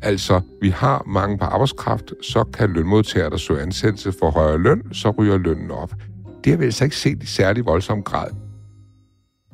Altså, 0.02 0.42
vi 0.62 0.70
har 0.70 1.04
mange 1.08 1.38
på 1.38 1.46
arbejdskraft, 1.46 2.14
så 2.22 2.44
kan 2.44 2.74
lønmodtagere, 2.74 3.30
der 3.30 3.38
søger 3.38 3.62
ansættelse 3.62 4.14
for 4.20 4.32
højere 4.32 4.58
løn, 4.58 4.94
så 4.94 5.10
ryger 5.10 5.38
lønnen 5.38 5.72
op. 5.72 5.94
Det 6.44 6.52
har 6.52 6.58
vi 6.58 6.66
altså 6.66 6.84
ikke 6.84 6.96
set 6.96 7.24
i 7.24 7.26
særlig 7.26 7.66
voldsom 7.66 8.04
grad. 8.04 8.43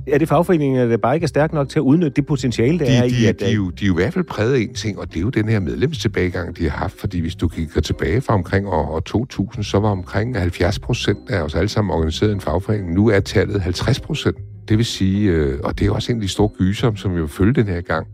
Er 0.07 0.17
det 0.17 0.27
fagforeningerne, 0.27 0.91
der 0.91 0.97
bare 0.97 1.15
ikke 1.15 1.23
er 1.23 1.27
stærke 1.27 1.55
nok 1.55 1.69
til 1.69 1.79
at 1.79 1.83
udnytte 1.83 2.15
det 2.15 2.25
potentiale, 2.25 2.79
der 2.79 2.85
de, 2.85 2.91
er 2.91 3.03
i? 3.03 3.25
At, 3.25 3.39
de, 3.39 3.45
er 3.45 3.51
jo, 3.51 3.69
de 3.69 3.85
er 3.85 3.87
jo 3.87 3.93
i 3.93 4.01
hvert 4.01 4.13
fald 4.13 4.25
præget 4.25 4.53
af 4.53 4.59
en 4.59 4.73
ting, 4.73 4.99
og 4.99 5.07
det 5.07 5.17
er 5.17 5.21
jo 5.21 5.29
den 5.29 5.49
her 5.49 5.59
medlemstilbagegang, 5.59 6.57
de 6.57 6.69
har 6.69 6.77
haft. 6.77 6.99
Fordi 6.99 7.19
hvis 7.19 7.35
du 7.35 7.47
kigger 7.47 7.81
tilbage 7.81 8.21
fra 8.21 8.33
omkring 8.33 8.67
år, 8.67 8.91
år 8.91 8.99
2000, 8.99 9.63
så 9.63 9.79
var 9.79 9.89
omkring 9.89 10.37
70 10.39 10.79
procent 10.79 11.29
af 11.29 11.41
os 11.41 11.55
alle 11.55 11.69
sammen 11.69 11.93
organiseret 11.93 12.29
i 12.29 12.33
en 12.33 12.41
fagforening. 12.41 12.93
Nu 12.93 13.07
er 13.07 13.19
tallet 13.19 13.61
50 13.61 13.99
procent. 13.99 14.37
Det 14.69 14.77
vil 14.77 14.85
sige, 14.85 15.29
øh, 15.31 15.59
og 15.63 15.79
det 15.79 15.87
er 15.87 15.91
også 15.91 16.11
en 16.11 16.17
af 16.17 16.21
de 16.21 16.27
store 16.27 16.49
gyser, 16.57 16.91
som 16.95 17.15
vi 17.15 17.19
vil 17.19 17.29
følge 17.29 17.53
den 17.53 17.67
her 17.67 17.81
gang, 17.81 18.07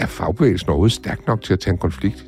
er 0.00 0.06
fagbevægelsen 0.06 0.68
overhovedet 0.68 0.92
stærk 0.92 1.26
nok 1.26 1.42
til 1.42 1.52
at 1.52 1.60
tage 1.60 1.72
en 1.72 1.78
konflikt? 1.78 2.26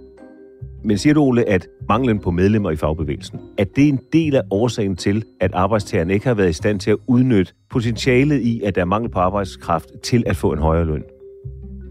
Men 0.84 0.98
siger 0.98 1.14
du, 1.14 1.22
Ole, 1.22 1.48
at 1.48 1.68
manglen 1.88 2.18
på 2.18 2.30
medlemmer 2.30 2.70
i 2.70 2.76
fagbevægelsen, 2.76 3.40
at 3.58 3.68
det 3.76 3.84
er 3.84 3.88
en 3.88 4.00
del 4.12 4.36
af 4.36 4.42
årsagen 4.50 4.96
til, 4.96 5.24
at 5.40 5.50
arbejdstagerne 5.54 6.14
ikke 6.14 6.26
har 6.26 6.34
været 6.34 6.50
i 6.50 6.52
stand 6.52 6.80
til 6.80 6.90
at 6.90 6.96
udnytte 7.06 7.52
potentialet 7.70 8.40
i, 8.40 8.62
at 8.62 8.74
der 8.74 8.80
er 8.80 8.84
mangel 8.84 9.10
på 9.10 9.18
arbejdskraft 9.18 9.88
til 10.02 10.24
at 10.26 10.36
få 10.36 10.52
en 10.52 10.58
højere 10.58 10.84
løn? 10.84 11.02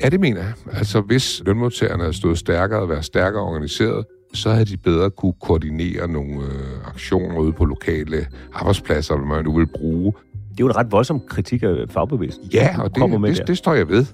Ja, 0.03 0.09
det 0.09 0.19
mener 0.19 0.41
jeg. 0.41 0.53
Altså, 0.71 1.01
hvis 1.01 1.43
lønmodtagerne 1.45 2.03
havde 2.03 2.13
stået 2.13 2.37
stærkere 2.37 2.79
og 2.79 2.89
været 2.89 3.05
stærkere 3.05 3.43
organiseret, 3.43 4.05
så 4.33 4.49
havde 4.49 4.65
de 4.65 4.77
bedre 4.77 5.09
kunne 5.09 5.33
koordinere 5.41 6.07
nogle 6.07 6.33
øh, 6.33 6.87
aktioner 6.87 7.39
ude 7.39 7.53
på 7.53 7.65
lokale 7.65 8.27
arbejdspladser, 8.53 9.15
hvad 9.17 9.27
man 9.27 9.45
nu 9.45 9.57
vil 9.57 9.67
bruge. 9.67 10.13
Det 10.33 10.59
er 10.59 10.63
jo 10.63 10.67
en 10.67 10.75
ret 10.75 10.91
voldsom 10.91 11.19
kritik 11.19 11.63
af 11.63 11.75
fagbevægelsen. 11.89 12.43
Ja, 12.53 12.81
og 12.81 12.95
det, 12.95 13.37
det, 13.37 13.47
det 13.47 13.57
står 13.57 13.73
jeg 13.73 13.89
ved. 13.89 14.05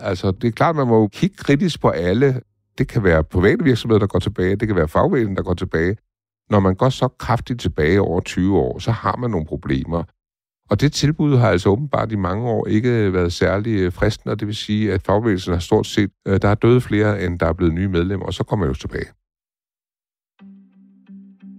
Altså, 0.00 0.30
det 0.30 0.48
er 0.48 0.52
klart, 0.52 0.76
man 0.76 0.86
må 0.86 1.00
jo 1.00 1.08
kigge 1.08 1.36
kritisk 1.36 1.80
på 1.80 1.88
alle. 1.88 2.40
Det 2.78 2.88
kan 2.88 3.04
være 3.04 3.24
private 3.24 3.64
virksomheder, 3.64 3.98
der 3.98 4.06
går 4.06 4.18
tilbage. 4.18 4.56
Det 4.56 4.68
kan 4.68 4.76
være 4.76 4.88
fagbevægelsen, 4.88 5.36
der 5.36 5.42
går 5.42 5.54
tilbage. 5.54 5.96
Når 6.50 6.60
man 6.60 6.74
går 6.74 6.88
så 6.88 7.08
kraftigt 7.08 7.60
tilbage 7.60 8.00
over 8.00 8.20
20 8.20 8.58
år, 8.58 8.78
så 8.78 8.90
har 8.90 9.16
man 9.16 9.30
nogle 9.30 9.46
problemer. 9.46 10.02
Og 10.70 10.80
det 10.80 10.92
tilbud 10.92 11.36
har 11.36 11.48
altså 11.48 11.68
åbenbart 11.68 12.12
i 12.12 12.16
mange 12.16 12.48
år 12.48 12.66
ikke 12.66 13.12
været 13.12 13.32
særlig 13.32 13.80
øh, 13.80 13.92
fristende, 13.92 14.32
og 14.32 14.40
det 14.40 14.48
vil 14.48 14.56
sige, 14.56 14.92
at 14.92 15.02
fagbevægelsen 15.02 15.52
har 15.52 15.60
stort 15.60 15.86
set, 15.86 16.10
øh, 16.28 16.42
der 16.42 16.48
er 16.48 16.54
døde 16.54 16.80
flere, 16.80 17.24
end 17.24 17.38
der 17.38 17.46
er 17.46 17.52
blevet 17.52 17.74
nye 17.74 17.88
medlemmer, 17.88 18.26
og 18.26 18.34
så 18.34 18.44
kommer 18.44 18.66
man 18.66 18.74
jo 18.74 18.78
tilbage. 18.78 19.06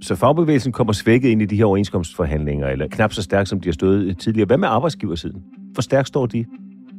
Så 0.02 0.16
fagbevægelsen 0.16 0.72
kommer 0.72 0.94
svækket 0.94 1.30
ind 1.30 1.42
i 1.42 1.46
de 1.46 1.56
her 1.56 1.66
overenskomstforhandlinger, 1.66 2.68
eller 2.68 2.88
knap 2.88 3.14
så 3.14 3.22
stærkt, 3.22 3.50
som 3.50 3.60
de 3.60 3.70
har 3.70 3.74
stået 3.74 4.20
tidligere. 4.20 4.46
Hvad 4.46 4.58
med 4.58 4.68
arbejdsgiversiden? 4.68 5.44
Hvor 5.74 5.82
stærkt 5.82 6.08
står 6.08 6.26
de? 6.26 6.46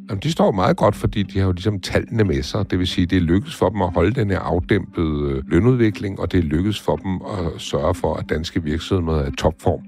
Jamen, 0.09 0.21
de 0.23 0.33
står 0.33 0.53
meget 0.53 0.77
godt, 0.77 0.97
fordi 0.97 1.23
de 1.23 1.39
har 1.39 1.47
jo 1.47 1.53
ligesom 1.53 1.81
tallene 1.81 2.25
med 2.25 2.43
sig. 2.43 2.71
Det 2.71 2.79
vil 2.79 2.87
sige, 2.87 3.07
det 3.07 3.17
er 3.17 3.23
lykkedes 3.23 3.57
for 3.57 3.69
dem 3.69 3.83
at 3.83 3.93
holde 3.95 4.15
den 4.15 4.31
her 4.31 4.39
afdæmpede 4.39 5.33
øh, 5.33 5.43
lønudvikling, 5.47 6.21
og 6.21 6.33
det 6.33 6.39
er 6.39 6.43
lykkedes 6.43 6.81
for 6.81 6.97
dem 6.97 7.15
at 7.15 7.61
sørge 7.61 7.95
for, 7.95 8.15
at 8.15 8.25
danske 8.29 8.63
virksomheder 8.63 9.21
er 9.21 9.29
i 9.29 9.37
topform. 9.39 9.81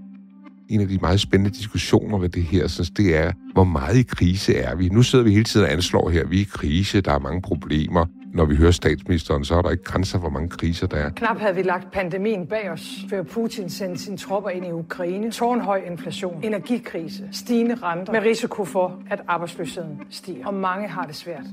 En 0.69 0.81
af 0.81 0.89
de 0.89 0.99
meget 1.01 1.21
spændende 1.21 1.59
diskussioner 1.59 2.19
ved 2.19 2.29
det 2.29 2.43
her, 2.43 2.69
synes, 2.69 2.91
det 2.91 3.17
er, 3.17 3.33
hvor 3.53 3.65
meget 3.65 3.97
i 3.97 4.03
krise 4.03 4.55
er 4.55 4.77
vi? 4.77 4.89
Nu 4.89 5.03
sidder 5.03 5.25
vi 5.25 5.31
hele 5.31 5.45
tiden 5.45 5.67
og 5.67 5.73
anslår 5.73 6.11
her, 6.11 6.27
vi 6.27 6.37
er 6.37 6.41
i 6.41 6.49
krise, 6.51 7.01
der 7.01 7.13
er 7.13 7.19
mange 7.19 7.43
problemer. 7.43 8.07
Når 8.35 8.45
vi 8.45 8.57
hører 8.57 8.71
statsministeren, 8.71 9.45
så 9.45 9.55
er 9.55 9.63
der 9.63 9.71
ikke 9.71 9.85
grænser, 9.85 10.19
hvor 10.19 10.29
mange 10.29 10.49
kriser 10.49 10.87
der 10.87 10.97
er. 10.97 11.11
Knap 11.11 11.39
havde 11.39 11.55
vi 11.55 11.63
lagt 11.63 11.93
pandemien 11.93 12.47
bag 12.47 12.71
os, 12.71 13.05
før 13.11 13.23
Putin 13.23 13.71
sendte 13.71 14.03
sine 14.03 14.17
tropper 14.17 14.51
ind 14.51 14.67
i 14.67 14.71
Ukraine. 14.73 15.31
Tårnhøj 15.31 15.83
inflation, 15.87 16.45
energikrise, 16.45 17.29
stigende 17.33 17.75
renter 17.75 18.13
med 18.13 18.21
risiko 18.21 18.65
for, 18.65 19.03
at 19.11 19.23
arbejdsløsheden 19.29 20.01
stiger. 20.11 20.47
Og 20.47 20.55
mange 20.55 20.89
har 20.89 21.07
det 21.07 21.15
svært. 21.15 21.45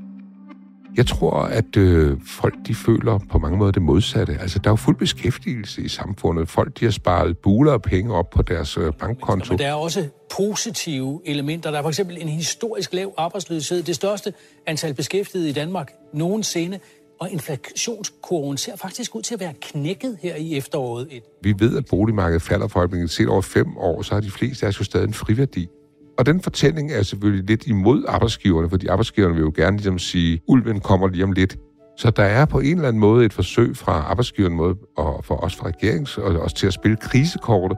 Jeg 0.97 1.07
tror, 1.07 1.33
at 1.33 1.77
øh, 1.77 2.17
folk 2.25 2.55
de 2.67 2.75
føler 2.75 3.19
på 3.31 3.37
mange 3.37 3.57
måder 3.57 3.71
det 3.71 3.81
modsatte. 3.81 4.37
Altså, 4.41 4.59
der 4.59 4.69
er 4.69 4.71
jo 4.71 4.75
fuld 4.75 4.95
beskæftigelse 4.95 5.81
i 5.81 5.87
samfundet. 5.87 6.49
Folk 6.49 6.79
de 6.79 6.85
har 6.85 6.91
sparet 6.91 7.37
buler 7.37 7.73
af 7.73 7.81
penge 7.81 8.13
op 8.13 8.29
på 8.29 8.41
deres 8.41 8.77
øh, 8.77 8.93
bankkonto. 8.93 9.53
Men 9.53 9.59
der 9.59 9.67
er 9.67 9.73
også 9.73 10.07
positive 10.37 11.21
elementer. 11.25 11.71
Der 11.71 11.77
er 11.77 11.81
for 11.81 11.89
eksempel 11.89 12.21
en 12.21 12.27
historisk 12.27 12.93
lav 12.93 13.13
arbejdsløshed. 13.17 13.83
Det 13.83 13.95
største 13.95 14.33
antal 14.65 14.93
beskæftigede 14.93 15.49
i 15.49 15.53
Danmark 15.53 15.91
nogensinde. 16.13 16.79
Og 17.19 17.31
inflationskurven 17.31 18.57
ser 18.57 18.75
faktisk 18.75 19.15
ud 19.15 19.21
til 19.21 19.33
at 19.33 19.39
være 19.39 19.53
knækket 19.61 20.17
her 20.21 20.35
i 20.35 20.57
efteråret. 20.57 21.07
Vi 21.41 21.53
ved, 21.59 21.77
at 21.77 21.85
boligmarkedet 21.85 22.41
falder 22.41 22.67
for 22.67 22.79
øjeblikket. 22.79 23.09
Set 23.09 23.27
over 23.27 23.41
fem 23.41 23.77
år, 23.77 24.01
så 24.01 24.13
har 24.13 24.21
de 24.21 24.31
fleste 24.31 24.65
af 24.65 24.69
os 24.69 24.79
jo 24.79 24.83
stadig 24.83 25.07
en 25.07 25.13
friværdi. 25.13 25.67
Og 26.17 26.25
den 26.25 26.41
fortælling 26.41 26.91
er 26.91 27.03
selvfølgelig 27.03 27.45
lidt 27.45 27.67
imod 27.67 28.03
arbejdsgiverne, 28.07 28.69
fordi 28.69 28.87
arbejdsgiverne 28.87 29.33
vil 29.33 29.41
jo 29.41 29.53
gerne 29.55 29.77
ligesom 29.77 29.99
sige, 29.99 30.39
ulven 30.47 30.79
kommer 30.79 31.07
lige 31.07 31.23
om 31.23 31.31
lidt. 31.31 31.57
Så 31.97 32.09
der 32.09 32.23
er 32.23 32.45
på 32.45 32.59
en 32.59 32.75
eller 32.75 32.87
anden 32.87 32.99
måde 32.99 33.25
et 33.25 33.33
forsøg 33.33 33.77
fra 33.77 33.91
arbejdsgiveren 33.91 34.55
måde, 34.55 34.75
og 34.97 35.25
for 35.25 35.35
os 35.35 35.55
fra 35.55 35.67
regerings, 35.67 36.17
og 36.17 36.39
også 36.39 36.55
til 36.55 36.67
at 36.67 36.73
spille 36.73 36.97
krisekortet. 36.97 37.77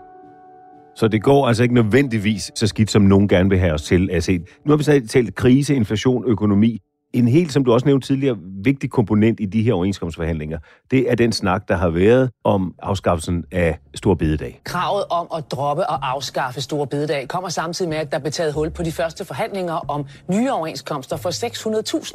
Så 0.96 1.08
det 1.08 1.24
går 1.24 1.48
altså 1.48 1.64
ikke 1.64 1.76
nødvendigvis 1.76 2.52
så 2.56 2.68
skidt, 2.68 2.92
som 2.92 3.02
nogen 3.02 3.28
gerne 3.28 3.50
vil 3.50 3.60
have 3.60 3.74
os 3.74 3.82
til 3.82 4.10
at 4.12 4.24
se. 4.24 4.40
Nu 4.66 4.72
har 4.72 4.78
vi 4.78 4.84
så 4.84 5.02
talt 5.08 5.36
krise, 5.36 5.76
inflation, 5.76 6.24
økonomi 6.28 6.80
en 7.14 7.28
helt, 7.28 7.54
som 7.54 7.66
du 7.66 7.74
også 7.74 7.86
nævnte 7.86 8.08
tidligere, 8.08 8.38
vigtig 8.64 8.90
komponent 8.90 9.40
i 9.40 9.46
de 9.46 9.64
her 9.64 9.74
overenskomstforhandlinger, 9.74 10.60
det 10.92 11.12
er 11.12 11.16
den 11.16 11.32
snak, 11.32 11.68
der 11.68 11.76
har 11.76 11.90
været 11.90 12.30
om 12.44 12.76
afskaffelsen 12.82 13.46
af 13.52 13.80
Stor 13.96 14.14
Bededag. 14.14 14.62
Kravet 14.64 15.04
om 15.10 15.28
at 15.38 15.52
droppe 15.52 15.90
og 15.90 16.12
afskaffe 16.12 16.62
Stor 16.62 16.86
Bededag 16.86 17.28
kommer 17.28 17.50
samtidig 17.50 17.90
med, 17.90 17.98
at 17.98 18.12
der 18.12 18.20
blev 18.20 18.32
taget 18.32 18.54
hul 18.54 18.70
på 18.70 18.84
de 18.84 18.92
første 18.92 19.26
forhandlinger 19.26 19.74
om 19.74 20.06
nye 20.32 20.52
overenskomster 20.52 21.18
for 21.18 21.30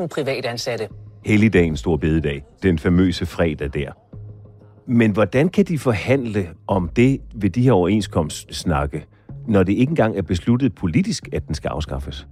600.000 0.03 0.07
privatansatte. 0.07 0.89
Helligdagen 1.25 1.77
Stor 1.77 1.97
Bededag, 1.97 2.45
den 2.63 2.79
famøse 2.79 3.27
fredag 3.27 3.71
der. 3.75 3.93
Men 4.87 5.11
hvordan 5.11 5.49
kan 5.49 5.65
de 5.65 5.79
forhandle 5.79 6.49
om 6.67 6.89
det 6.89 7.21
ved 7.35 7.51
de 7.51 7.63
her 7.63 7.73
overenskomstsnakke, 7.73 9.07
når 9.49 9.63
det 9.63 9.73
ikke 9.73 9.91
engang 9.91 10.19
er 10.19 10.23
besluttet 10.23 10.75
politisk, 10.75 11.29
at 11.33 11.47
den 11.47 11.55
skal 11.55 11.69
afskaffes? 11.69 12.27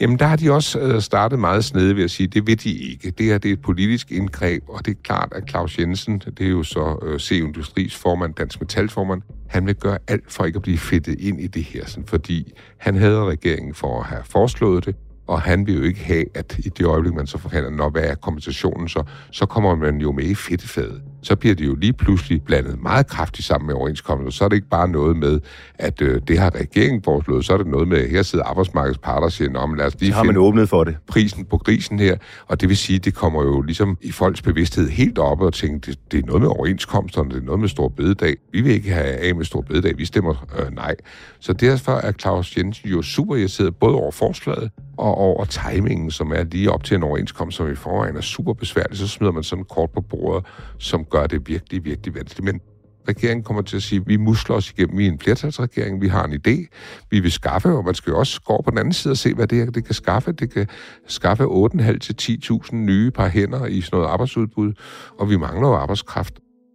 Jamen, 0.00 0.18
der 0.18 0.26
har 0.26 0.36
de 0.36 0.52
også 0.52 0.80
øh, 0.80 1.00
startet 1.00 1.38
meget 1.38 1.64
snede 1.64 1.96
ved 1.96 2.04
at 2.04 2.10
sige, 2.10 2.26
det 2.26 2.46
vil 2.46 2.64
de 2.64 2.72
ikke. 2.72 3.10
Det 3.10 3.26
her 3.26 3.38
det 3.38 3.48
er 3.48 3.52
et 3.52 3.62
politisk 3.62 4.10
indgreb, 4.10 4.62
og 4.68 4.86
det 4.86 4.90
er 4.90 5.00
klart, 5.02 5.32
at 5.32 5.50
Claus 5.50 5.78
Jensen, 5.78 6.18
det 6.18 6.46
er 6.46 6.50
jo 6.50 6.62
så 6.62 6.98
øh, 7.02 7.20
C. 7.20 7.30
Industris 7.30 7.96
formand, 7.96 8.34
Dansk 8.34 8.60
Metals 8.60 8.92
formand, 8.92 9.22
han 9.48 9.66
vil 9.66 9.74
gøre 9.74 9.98
alt 10.08 10.32
for 10.32 10.44
ikke 10.44 10.56
at 10.56 10.62
blive 10.62 10.78
fedtet 10.78 11.20
ind 11.20 11.40
i 11.40 11.46
det 11.46 11.62
her, 11.62 11.86
sådan, 11.86 12.06
fordi 12.06 12.52
han 12.76 12.96
havde 12.96 13.24
regeringen 13.24 13.74
for 13.74 14.00
at 14.00 14.06
have 14.06 14.22
foreslået 14.24 14.86
det, 14.86 14.96
og 15.26 15.40
han 15.40 15.66
vil 15.66 15.74
jo 15.74 15.82
ikke 15.82 16.04
have, 16.04 16.24
at 16.34 16.58
i 16.58 16.68
det 16.68 16.86
øjeblik, 16.86 17.14
man 17.14 17.26
så 17.26 17.38
forhandler, 17.38 17.70
når 17.70 17.90
hvad 17.90 18.02
er 18.02 18.14
kompensationen, 18.14 18.88
så, 18.88 19.02
så 19.30 19.46
kommer 19.46 19.74
man 19.74 19.96
jo 19.96 20.12
med 20.12 20.24
i 20.24 20.34
fedtefadet. 20.34 21.02
Så 21.22 21.36
bliver 21.36 21.54
det 21.54 21.66
jo 21.66 21.74
lige 21.74 21.92
pludselig 21.92 22.42
blandet 22.42 22.82
meget 22.82 23.06
kraftigt 23.06 23.46
sammen 23.46 23.66
med 23.66 23.74
overenskomsten. 23.74 24.32
Så 24.32 24.44
er 24.44 24.48
det 24.48 24.56
ikke 24.56 24.68
bare 24.68 24.88
noget 24.88 25.16
med, 25.16 25.40
at 25.74 26.02
øh, 26.02 26.20
det 26.28 26.38
har 26.38 26.54
regeringen 26.54 27.02
foreslået, 27.02 27.44
så 27.44 27.52
er 27.52 27.56
det 27.56 27.66
noget 27.66 27.88
med, 27.88 27.98
at 27.98 28.10
her 28.10 28.22
sidder 28.22 28.44
arbejdsmarkedets 28.44 28.98
parter 28.98 29.24
og 29.24 29.32
siger, 29.32 29.58
om 29.58 29.74
lad 29.74 29.86
os 29.86 30.00
lige 30.00 30.10
så 30.10 30.16
har 30.16 30.24
man 30.24 30.36
åbnet 30.36 30.68
for 30.68 30.84
det. 30.84 30.96
prisen 31.08 31.44
på 31.44 31.58
grisen 31.58 31.98
her. 31.98 32.16
Og 32.46 32.60
det 32.60 32.68
vil 32.68 32.76
sige, 32.76 32.98
det 32.98 33.14
kommer 33.14 33.42
jo 33.42 33.60
ligesom 33.60 33.98
i 34.00 34.12
folks 34.12 34.42
bevidsthed 34.42 34.88
helt 34.88 35.18
op 35.18 35.40
og 35.40 35.52
tænker, 35.52 35.78
det, 35.90 36.12
det 36.12 36.22
er 36.22 36.26
noget 36.26 36.42
med 36.42 36.48
overenskomsterne, 36.48 37.30
det 37.30 37.36
er 37.36 37.44
noget 37.44 37.60
med 37.60 37.68
stor 37.68 37.88
bededag. 37.88 38.36
Vi 38.52 38.60
vil 38.60 38.72
ikke 38.72 38.90
have 38.90 39.04
af 39.06 39.34
med 39.34 39.44
stor 39.44 39.60
bededag, 39.60 39.98
vi 39.98 40.04
stemmer 40.04 40.46
øh, 40.58 40.74
nej. 40.74 40.94
Så 41.40 41.52
derfor 41.52 41.92
er 41.92 42.12
Claus 42.12 42.56
Jensen 42.56 42.88
jo 42.88 43.02
super 43.02 43.36
irriteret 43.36 43.76
både 43.76 43.94
over 43.94 44.10
forslaget 44.10 44.70
og 44.96 45.14
over 45.18 45.44
timingen, 45.44 46.10
som 46.10 46.32
er 46.32 46.44
lige 46.44 46.72
op 46.72 46.84
til 46.84 46.94
en 46.94 47.02
overenskomst, 47.02 47.56
som 47.56 47.72
i 47.72 47.74
forvejen 47.74 48.16
er 48.16 48.20
super 48.20 48.52
besværlig, 48.52 48.98
så 48.98 49.08
smider 49.08 49.32
man 49.32 49.42
sådan 49.42 49.64
kort 49.64 49.90
på 49.90 50.00
bordet, 50.00 50.46
som 50.78 51.04
gør 51.04 51.26
det 51.26 51.48
virkelig, 51.48 51.84
virkelig 51.84 52.14
vanskeligt. 52.14 52.44
Men 52.44 52.60
regeringen 53.08 53.44
kommer 53.44 53.62
til 53.62 53.76
at 53.76 53.82
sige, 53.82 54.00
at 54.00 54.08
vi 54.08 54.16
musler 54.16 54.56
os 54.56 54.70
igennem 54.70 55.00
i 55.00 55.06
en 55.06 55.18
flertalsregering, 55.18 56.00
vi 56.00 56.08
har 56.08 56.24
en 56.24 56.32
idé, 56.32 56.66
vi 57.10 57.20
vil 57.20 57.32
skaffe, 57.32 57.68
og 57.68 57.84
man 57.84 57.94
skal 57.94 58.10
jo 58.10 58.18
også 58.18 58.40
gå 58.40 58.62
på 58.64 58.70
den 58.70 58.78
anden 58.78 58.92
side 58.92 59.12
og 59.12 59.16
se, 59.16 59.34
hvad 59.34 59.46
det, 59.46 59.58
her, 59.58 59.70
det 59.70 59.84
kan 59.84 59.94
skaffe. 59.94 60.32
Det 60.32 60.52
kan 60.52 60.66
skaffe 61.06 61.44
8.500 61.44 61.98
til 61.98 62.40
10.000 62.52 62.74
nye 62.74 63.10
par 63.10 63.28
hænder 63.28 63.66
i 63.66 63.80
sådan 63.80 63.96
noget 63.96 64.12
arbejdsudbud, 64.12 64.72
og 65.18 65.30
vi 65.30 65.36
mangler 65.36 65.68
jo 65.68 65.74
arbejdskraft. 65.74 66.34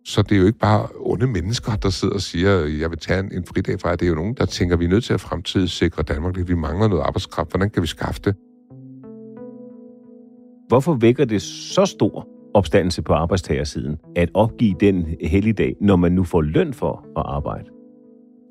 Så 0.09 0.21
det 0.21 0.31
er 0.35 0.39
jo 0.39 0.45
ikke 0.45 0.59
bare 0.59 0.87
onde 0.99 1.27
mennesker, 1.27 1.75
der 1.75 1.89
sidder 1.89 2.13
og 2.13 2.21
siger, 2.21 2.51
jeg 2.65 2.89
vil 2.89 2.97
tage 2.97 3.19
en, 3.19 3.31
en 3.33 3.45
fridag 3.45 3.79
fra 3.79 3.91
Det 3.91 4.01
er 4.01 4.07
jo 4.07 4.15
nogen, 4.15 4.33
der 4.33 4.45
tænker, 4.45 4.77
vi 4.77 4.85
er 4.85 4.89
nødt 4.89 5.03
til 5.03 5.13
at 5.13 5.21
fremtidssikre 5.21 6.03
Danmark. 6.03 6.47
Vi 6.47 6.53
mangler 6.53 6.87
noget 6.87 7.03
arbejdskraft. 7.03 7.49
Hvordan 7.51 7.69
kan 7.69 7.81
vi 7.81 7.87
skaffe 7.87 8.21
det? 8.23 8.35
Hvorfor 10.67 10.93
vækker 10.93 11.25
det 11.25 11.41
så 11.41 11.85
stor 11.85 12.27
opstandelse 12.53 13.01
på 13.01 13.13
arbejdstagersiden 13.13 13.97
at 14.15 14.29
opgive 14.33 14.75
den 14.79 15.05
helligdag, 15.21 15.75
når 15.81 15.95
man 15.95 16.11
nu 16.11 16.23
får 16.23 16.41
løn 16.41 16.73
for 16.73 17.05
at 17.17 17.23
arbejde? 17.25 17.69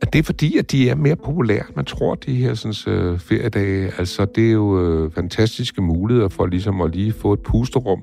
At 0.03 0.13
det 0.13 0.19
er 0.19 0.23
fordi, 0.23 0.59
at 0.59 0.73
de 0.73 0.91
er 0.91 0.95
mere 0.95 1.17
populære, 1.17 1.65
man 1.77 1.85
tror, 1.85 2.15
de 2.15 2.35
her 2.35 2.55
sådan, 2.55 3.13
uh, 3.13 3.19
feriedage. 3.19 3.93
Altså, 3.99 4.25
det 4.25 4.49
er 4.49 4.53
jo 4.53 5.05
uh, 5.05 5.13
fantastiske 5.13 5.83
muligheder 5.83 6.29
for 6.29 6.47
ligesom 6.47 6.81
at 6.81 6.95
lige 6.95 7.13
få 7.13 7.33
et 7.33 7.41
pusterum 7.41 8.03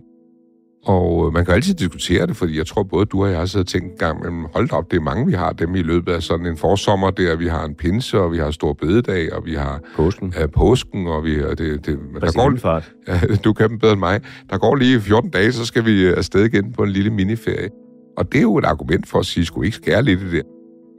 og 0.86 1.28
øh, 1.28 1.34
man 1.34 1.46
kan 1.46 1.54
altid 1.54 1.74
diskutere 1.74 2.28
det, 2.28 2.36
fordi 2.36 2.58
jeg 2.58 2.68
tror 2.68 2.84
både 2.84 3.06
du 3.06 3.24
og 3.24 3.30
jeg 3.32 3.40
har 3.40 3.46
siddet 3.46 3.68
og 3.68 3.72
tænkt 3.72 3.92
en 3.92 3.98
gang, 3.98 4.24
men 4.24 4.46
hold 4.54 4.72
op, 4.72 4.92
det 4.92 4.98
er 4.98 5.02
mange, 5.02 5.26
vi 5.26 5.34
har 5.34 5.52
dem 5.52 5.76
i 5.76 5.82
løbet 5.82 6.12
af 6.12 6.24
sådan 6.24 6.46
en 6.46 6.58
forsommer 6.58 7.12
der. 7.12 7.36
Vi 7.36 7.48
har 7.48 7.66
en 7.66 7.76
pinse, 7.76 8.20
og 8.20 8.32
vi 8.32 8.38
har 8.38 8.52
stor 8.52 8.74
bededag, 8.74 9.34
og 9.34 9.46
vi 9.46 9.54
har 9.54 9.80
påsken, 9.96 10.34
øh, 10.42 10.50
påsken 10.50 11.08
og 11.08 11.24
vi 11.24 11.44
og 11.44 11.58
det, 11.58 11.86
det 11.86 12.00
der 12.22 12.32
går, 12.36 12.82
ja, 13.08 13.20
du 13.46 13.54
kan 13.54 13.70
dem 13.70 13.80
bedre 13.80 13.94
end 13.94 14.00
mig. 14.00 14.22
Der 14.50 14.58
går 14.58 14.76
lige 14.76 15.02
14 15.02 15.30
dage, 15.30 15.52
så 15.52 15.66
skal 15.66 15.86
vi 15.86 16.06
afsted 16.06 16.46
igen 16.46 16.74
på 16.74 16.84
en 16.84 16.90
lille 16.90 17.10
miniferie. 17.10 17.70
Og 18.18 18.32
det 18.32 18.38
er 18.38 18.42
jo 18.42 18.58
et 18.58 18.66
argument 18.66 19.08
for 19.08 19.20
at 19.20 19.26
sige, 19.26 19.46
skulle 19.46 19.62
vi 19.62 19.68
ikke 19.68 19.78
skære 19.78 20.04
lidt 20.04 20.22
i 20.22 20.32
det? 20.32 20.44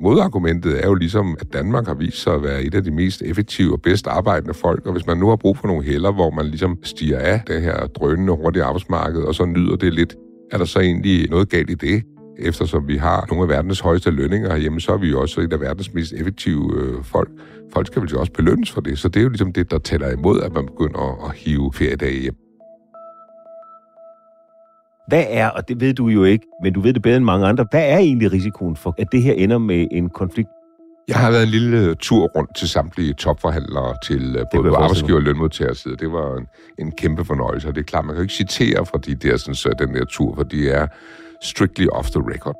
Modargumentet 0.01 0.85
er 0.85 0.87
jo 0.87 0.95
ligesom, 0.95 1.37
at 1.41 1.53
Danmark 1.53 1.87
har 1.87 1.95
vist 1.95 2.23
sig 2.23 2.35
at 2.35 2.43
være 2.43 2.63
et 2.63 2.75
af 2.75 2.85
de 2.85 2.91
mest 2.91 3.23
effektive 3.23 3.73
og 3.73 3.83
bedst 3.83 4.07
arbejdende 4.07 4.55
folk, 4.55 4.87
og 4.87 4.93
hvis 4.93 5.07
man 5.07 5.17
nu 5.17 5.29
har 5.29 5.37
brug 5.37 5.59
for 5.59 5.67
nogle 5.67 5.85
heller, 5.85 6.13
hvor 6.13 6.31
man 6.31 6.47
ligesom 6.47 6.79
stiger 6.83 7.19
af 7.19 7.41
det 7.47 7.63
her 7.63 7.87
drønende 7.87 8.33
hurtige 8.33 8.65
arbejdsmarked, 8.65 9.23
og 9.23 9.35
så 9.35 9.45
nyder 9.45 9.77
det 9.77 9.95
lidt, 9.95 10.17
er 10.53 10.59
der 10.59 10.65
så 10.65 10.81
egentlig 10.81 11.31
noget 11.31 11.49
galt 11.49 11.71
i 11.71 11.75
det? 11.75 12.03
Eftersom 12.39 12.89
vi 12.89 12.97
har 12.97 13.27
nogle 13.31 13.43
af 13.43 13.49
verdens 13.49 13.81
højeste 13.81 14.11
lønninger 14.11 14.51
herhjemme, 14.51 14.81
så 14.81 14.93
er 14.93 14.99
vi 14.99 15.09
jo 15.09 15.21
også 15.21 15.41
et 15.41 15.53
af 15.53 15.61
verdens 15.61 15.95
mest 15.95 16.13
effektive 16.13 16.81
øh, 16.81 17.05
folk. 17.05 17.31
Folk 17.73 17.87
skal 17.87 18.03
vel 18.03 18.11
jo 18.11 18.21
også 18.21 18.33
belønnes 18.33 18.71
for 18.71 18.81
det, 18.81 18.99
så 18.99 19.09
det 19.09 19.21
er 19.21 19.25
jo 19.25 19.29
ligesom 19.29 19.53
det, 19.53 19.71
der 19.71 19.79
tæller 19.79 20.13
imod, 20.13 20.41
at 20.41 20.53
man 20.53 20.67
begynder 20.67 21.01
at, 21.01 21.31
at 21.31 21.37
hive 21.37 21.73
feriedage 21.73 22.21
hjem. 22.21 22.46
Hvad 25.09 25.25
er, 25.29 25.49
og 25.49 25.69
det 25.69 25.81
ved 25.81 25.95
du 25.95 26.09
jo 26.09 26.25
ikke, 26.25 26.47
men 26.63 26.73
du 26.73 26.81
ved 26.81 26.93
det 26.93 27.03
bedre 27.03 27.17
end 27.17 27.25
mange 27.25 27.47
andre, 27.47 27.67
hvad 27.71 27.91
er 27.91 27.99
egentlig 27.99 28.33
risikoen 28.33 28.77
for, 28.77 28.95
at 28.99 29.07
det 29.13 29.23
her 29.23 29.33
ender 29.33 29.59
med 29.59 29.87
en 29.91 30.11
konflikt? 30.11 30.49
Jeg 31.09 31.17
har 31.17 31.31
været 31.31 31.43
en 31.43 31.49
lille 31.49 31.95
tur 31.95 32.27
rundt 32.27 32.57
til 32.57 32.69
samtlige 32.69 33.13
topforhandlere 33.13 33.95
til 34.03 34.37
øh, 34.37 34.45
både 34.55 34.77
arbejdsgiver 34.77 35.19
og 35.19 35.23
lønmodtagerside. 35.23 35.97
Det 35.97 36.13
var 36.13 36.37
en, 36.37 36.47
en 36.79 36.93
kæmpe 36.93 37.25
fornøjelse, 37.25 37.69
og 37.69 37.75
det 37.75 37.81
er 37.81 37.85
klart, 37.85 38.05
man 38.05 38.15
kan 38.15 38.21
jo 38.21 38.23
ikke 38.23 38.35
citere 38.35 38.87
fra 38.87 38.99
de 38.99 39.15
der, 39.15 39.37
sådan, 39.37 39.55
så 39.55 39.75
den 39.79 39.95
der 39.95 40.05
tur, 40.05 40.35
for 40.35 40.43
de 40.43 40.71
er 40.71 40.87
strictly 41.43 41.87
off 41.93 42.11
the 42.11 42.23
record. 42.33 42.57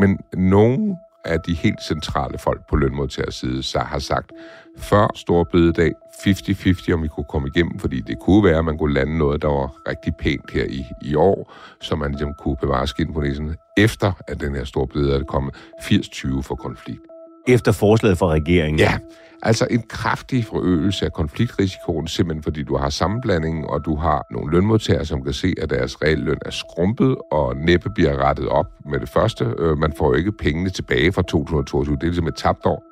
Men 0.00 0.18
nogen 0.50 0.96
af 1.24 1.40
de 1.40 1.54
helt 1.54 1.82
centrale 1.82 2.38
folk 2.38 2.68
på 2.68 2.76
lønmodtagerside 2.76 3.62
så 3.62 3.78
har 3.78 3.98
sagt, 3.98 4.32
før 4.78 5.06
Storbededag, 5.14 5.92
50-50, 6.14 6.92
om 6.92 7.02
vi 7.02 7.08
kunne 7.08 7.24
komme 7.24 7.48
igennem, 7.48 7.78
fordi 7.78 8.00
det 8.00 8.18
kunne 8.18 8.44
være, 8.44 8.58
at 8.58 8.64
man 8.64 8.78
kunne 8.78 8.94
lande 8.94 9.18
noget, 9.18 9.42
der 9.42 9.48
var 9.48 9.88
rigtig 9.88 10.12
pænt 10.16 10.50
her 10.50 10.64
i, 10.64 10.84
i 11.02 11.14
år, 11.14 11.52
så 11.80 11.96
man 11.96 12.10
ligesom 12.10 12.34
kunne 12.34 12.56
bevare 12.56 12.86
skin 12.86 13.12
på 13.12 13.20
næsen, 13.20 13.56
efter 13.76 14.12
at 14.28 14.40
den 14.40 14.54
her 14.54 14.64
Storbededag 14.64 15.20
er 15.20 15.24
kommet 15.24 15.54
80-20 15.80 16.42
for 16.42 16.54
konflikt 16.54 17.13
efter 17.48 17.72
forslaget 17.72 18.18
fra 18.18 18.28
regeringen. 18.28 18.78
Ja, 18.78 18.98
altså 19.42 19.66
en 19.70 19.82
kraftig 19.88 20.44
forøgelse 20.44 21.04
af 21.04 21.12
konfliktrisikoen, 21.12 22.06
simpelthen 22.06 22.42
fordi 22.42 22.62
du 22.62 22.76
har 22.76 22.88
sammenblanding, 22.88 23.66
og 23.66 23.84
du 23.84 23.96
har 23.96 24.22
nogle 24.30 24.52
lønmodtagere, 24.52 25.04
som 25.04 25.22
kan 25.22 25.32
se, 25.32 25.54
at 25.62 25.70
deres 25.70 26.02
realløn 26.02 26.38
er 26.46 26.50
skrumpet, 26.50 27.16
og 27.32 27.56
næppe 27.56 27.90
bliver 27.94 28.28
rettet 28.28 28.48
op 28.48 28.66
med 28.90 29.00
det 29.00 29.08
første. 29.08 29.54
Øh, 29.58 29.78
man 29.78 29.92
får 29.98 30.06
jo 30.06 30.14
ikke 30.14 30.32
pengene 30.32 30.70
tilbage 30.70 31.12
fra 31.12 31.22
2022. 31.22 31.96
Det 31.96 32.02
er 32.02 32.06
ligesom 32.06 32.26
et 32.26 32.36
tabt 32.36 32.66
år. 32.66 32.82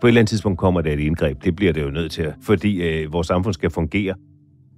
På 0.00 0.06
et 0.06 0.10
eller 0.10 0.20
andet 0.20 0.28
tidspunkt 0.28 0.58
kommer 0.58 0.80
der 0.80 0.92
et 0.92 1.00
indgreb. 1.00 1.44
Det 1.44 1.56
bliver 1.56 1.72
det 1.72 1.82
jo 1.82 1.90
nødt 1.90 2.12
til, 2.12 2.32
fordi 2.42 2.82
øh, 2.82 3.12
vores 3.12 3.26
samfund 3.26 3.54
skal 3.54 3.70
fungere. 3.70 4.14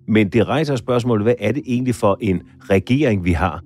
Men 0.09 0.29
det 0.29 0.49
rejser 0.49 0.77
spørgsmålet, 0.77 1.25
hvad 1.25 1.35
er 1.39 1.53
det 1.53 1.63
egentlig 1.67 1.95
for 1.95 2.19
en 2.21 2.43
regering, 2.71 3.25
vi 3.25 3.33
har? 3.33 3.63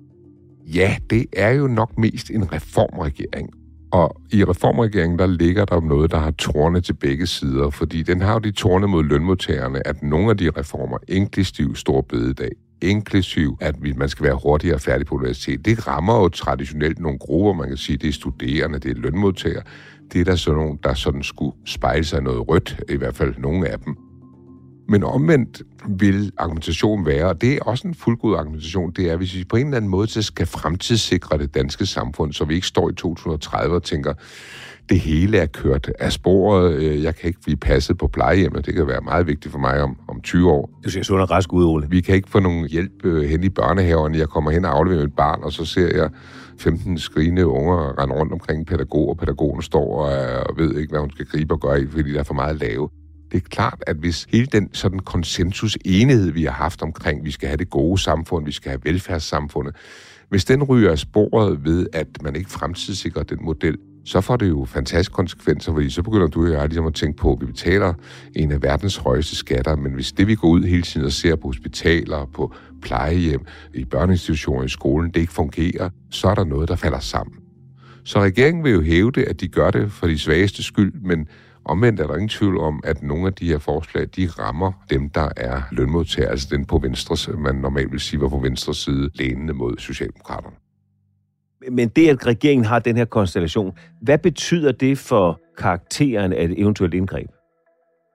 Ja, 0.73 0.95
det 1.09 1.25
er 1.33 1.49
jo 1.49 1.67
nok 1.67 1.97
mest 1.97 2.29
en 2.29 2.53
reformregering. 2.53 3.49
Og 3.93 4.15
i 4.31 4.43
reformregeringen, 4.43 5.19
der 5.19 5.27
ligger 5.27 5.65
der 5.65 5.81
noget, 5.81 6.11
der 6.11 6.17
har 6.17 6.31
tårne 6.31 6.81
til 6.81 6.93
begge 6.93 7.27
sider, 7.27 7.69
fordi 7.69 8.03
den 8.03 8.21
har 8.21 8.33
jo 8.33 8.39
de 8.39 8.51
tårne 8.51 8.87
mod 8.87 9.03
lønmodtagerne, 9.03 9.87
at 9.87 10.03
nogle 10.03 10.29
af 10.29 10.37
de 10.37 10.49
reformer, 10.57 10.97
inklusiv 11.07 11.75
stor 11.75 12.01
bededag, 12.01 12.51
inklusiv 12.81 13.57
at 13.61 13.75
man 13.97 14.09
skal 14.09 14.25
være 14.25 14.39
hurtigere 14.43 14.79
færdig 14.79 15.07
på 15.07 15.15
universitet, 15.15 15.65
det 15.65 15.87
rammer 15.87 16.15
jo 16.15 16.29
traditionelt 16.29 16.99
nogle 16.99 17.19
grupper, 17.19 17.53
man 17.53 17.67
kan 17.67 17.77
sige, 17.77 17.97
det 17.97 18.09
er 18.09 18.13
studerende, 18.13 18.79
det 18.79 18.91
er 18.91 19.01
lønmodtagere, 19.01 19.63
det 20.13 20.21
er 20.21 20.25
der 20.25 20.35
sådan 20.35 20.59
nogle, 20.59 20.77
der 20.83 20.93
sådan 20.93 21.23
skulle 21.23 21.55
spejle 21.65 22.03
sig 22.03 22.21
noget 22.21 22.49
rødt, 22.49 22.81
i 22.89 22.95
hvert 22.95 23.15
fald 23.15 23.35
nogle 23.37 23.67
af 23.67 23.79
dem. 23.79 24.02
Men 24.93 25.03
omvendt 25.03 25.61
vil 25.87 26.31
argumentationen 26.37 27.05
være, 27.05 27.25
og 27.25 27.41
det 27.41 27.53
er 27.53 27.59
også 27.61 27.87
en 27.87 27.95
fuldgod 27.95 28.37
argumentation, 28.37 28.91
det 28.91 29.11
er, 29.11 29.15
hvis 29.15 29.35
vi 29.35 29.43
på 29.43 29.55
en 29.55 29.65
eller 29.65 29.77
anden 29.77 29.91
måde 29.91 30.23
skal 30.23 30.45
fremtidssikre 30.45 31.37
det 31.37 31.55
danske 31.55 31.85
samfund, 31.85 32.33
så 32.33 32.45
vi 32.45 32.55
ikke 32.55 32.67
står 32.67 32.89
i 32.89 32.93
2030 32.93 33.75
og 33.75 33.83
tænker, 33.83 34.13
det 34.89 34.99
hele 34.99 35.37
er 35.37 35.45
kørt 35.45 35.91
af 35.99 36.11
sporet, 36.11 36.73
øh, 36.73 37.03
jeg 37.03 37.15
kan 37.15 37.27
ikke 37.27 37.39
blive 37.41 37.57
passet 37.57 37.97
på 37.97 38.07
plejehjemmet, 38.07 38.65
det 38.65 38.73
kan 38.73 38.87
være 38.87 39.01
meget 39.01 39.27
vigtigt 39.27 39.51
for 39.51 39.59
mig 39.59 39.81
om, 39.81 39.97
om 40.07 40.21
20 40.21 40.51
år. 40.51 40.69
Du 40.85 40.89
ser 40.89 41.03
sund 41.03 41.21
og 41.21 41.31
rask 41.31 41.53
ud, 41.53 41.65
Ole. 41.65 41.89
Vi 41.89 42.01
kan 42.01 42.15
ikke 42.15 42.29
få 42.29 42.39
nogen 42.39 42.67
hjælp 42.67 43.05
øh, 43.05 43.29
hen 43.29 43.43
i 43.43 43.49
børnehaverne, 43.49 44.17
jeg 44.17 44.29
kommer 44.29 44.51
hen 44.51 44.65
og 44.65 44.77
afleverer 44.77 45.03
mit 45.03 45.15
barn, 45.15 45.43
og 45.43 45.51
så 45.51 45.65
ser 45.65 45.95
jeg 45.95 46.09
15 46.59 46.97
skrigende 46.97 47.47
unger 47.47 48.01
rende 48.01 48.15
rundt 48.15 48.33
omkring 48.33 48.59
en 48.59 48.65
pædagog, 48.65 49.09
og 49.09 49.17
pædagogen 49.17 49.61
står 49.61 50.05
og, 50.05 50.43
og 50.49 50.57
ved 50.57 50.75
ikke, 50.75 50.91
hvad 50.91 50.99
hun 50.99 51.11
skal 51.11 51.25
gribe 51.25 51.53
og 51.53 51.59
gøre, 51.59 51.87
fordi 51.89 52.13
der 52.13 52.19
er 52.19 52.23
for 52.23 52.33
meget 52.33 52.59
lave. 52.59 52.89
Det 53.33 53.43
er 53.43 53.49
klart, 53.49 53.83
at 53.87 53.95
hvis 53.95 54.27
hele 54.29 54.45
den 54.45 54.69
sådan 54.73 54.99
konsensus 54.99 55.77
enighed, 55.85 56.31
vi 56.31 56.43
har 56.43 56.51
haft 56.51 56.81
omkring, 56.81 57.25
vi 57.25 57.31
skal 57.31 57.47
have 57.47 57.57
det 57.57 57.69
gode 57.69 58.01
samfund, 58.01 58.45
vi 58.45 58.51
skal 58.51 58.69
have 58.69 58.81
velfærdssamfundet, 58.83 59.75
hvis 60.29 60.45
den 60.45 60.63
ryger 60.63 60.91
af 60.91 60.99
sporet 60.99 61.65
ved, 61.65 61.87
at 61.93 62.07
man 62.21 62.35
ikke 62.35 62.49
fremtidssikrer 62.49 63.23
den 63.23 63.37
model, 63.41 63.77
så 64.05 64.21
får 64.21 64.35
det 64.35 64.49
jo 64.49 64.65
fantastiske 64.65 65.13
konsekvenser, 65.13 65.73
fordi 65.73 65.89
så 65.89 66.03
begynder 66.03 66.27
du 66.27 66.45
og 66.45 66.51
jeg 66.51 66.67
ligesom 66.67 66.85
at 66.85 66.93
tænke 66.93 67.17
på, 67.17 67.33
at 67.33 67.41
vi 67.41 67.45
betaler 67.45 67.93
en 68.35 68.51
af 68.51 68.61
verdens 68.63 68.97
højeste 68.97 69.35
skatter, 69.35 69.75
men 69.75 69.93
hvis 69.93 70.11
det 70.11 70.27
vi 70.27 70.35
går 70.35 70.47
ud 70.47 70.63
hele 70.63 70.81
tiden 70.81 71.05
og 71.05 71.11
ser 71.11 71.35
på 71.35 71.47
hospitaler, 71.47 72.25
på 72.33 72.53
plejehjem, 72.81 73.45
i 73.73 73.85
børneinstitutioner, 73.85 74.63
i 74.63 74.69
skolen, 74.69 75.11
det 75.11 75.19
ikke 75.19 75.33
fungerer, 75.33 75.89
så 76.11 76.27
er 76.27 76.35
der 76.35 76.43
noget, 76.43 76.69
der 76.69 76.75
falder 76.75 76.99
sammen. 76.99 77.35
Så 78.03 78.21
regeringen 78.21 78.63
vil 78.63 78.71
jo 78.71 78.81
hæve 78.81 79.11
det, 79.11 79.23
at 79.23 79.41
de 79.41 79.47
gør 79.47 79.71
det 79.71 79.91
for 79.91 80.07
de 80.07 80.17
svageste 80.19 80.63
skyld, 80.63 80.93
men 80.93 81.27
Omvendt 81.65 81.99
er 81.99 82.07
der 82.07 82.13
ingen 82.13 82.29
tvivl 82.29 82.57
om, 82.57 82.81
at 82.83 83.03
nogle 83.03 83.27
af 83.27 83.33
de 83.33 83.47
her 83.47 83.57
forslag, 83.57 84.07
de 84.15 84.27
rammer 84.27 84.71
dem, 84.89 85.09
der 85.09 85.29
er 85.37 85.61
lønmodtagere, 85.71 86.31
altså 86.31 86.47
den 86.51 86.65
på 86.65 86.77
venstre, 86.77 87.37
man 87.37 87.55
normalt 87.55 87.91
vil 87.91 87.99
sige 87.99 88.21
var 88.21 88.29
på 88.29 88.39
venstre 88.39 88.73
side, 88.73 89.09
lænende 89.13 89.53
mod 89.53 89.77
Socialdemokraterne. 89.77 90.55
Men 91.71 91.89
det, 91.89 92.09
at 92.09 92.27
regeringen 92.27 92.65
har 92.65 92.79
den 92.79 92.97
her 92.97 93.05
konstellation, 93.05 93.77
hvad 94.01 94.17
betyder 94.17 94.71
det 94.71 94.97
for 94.97 95.41
karakteren 95.57 96.33
af 96.33 96.43
et 96.43 96.59
eventuelt 96.59 96.93
indgreb? 96.93 97.29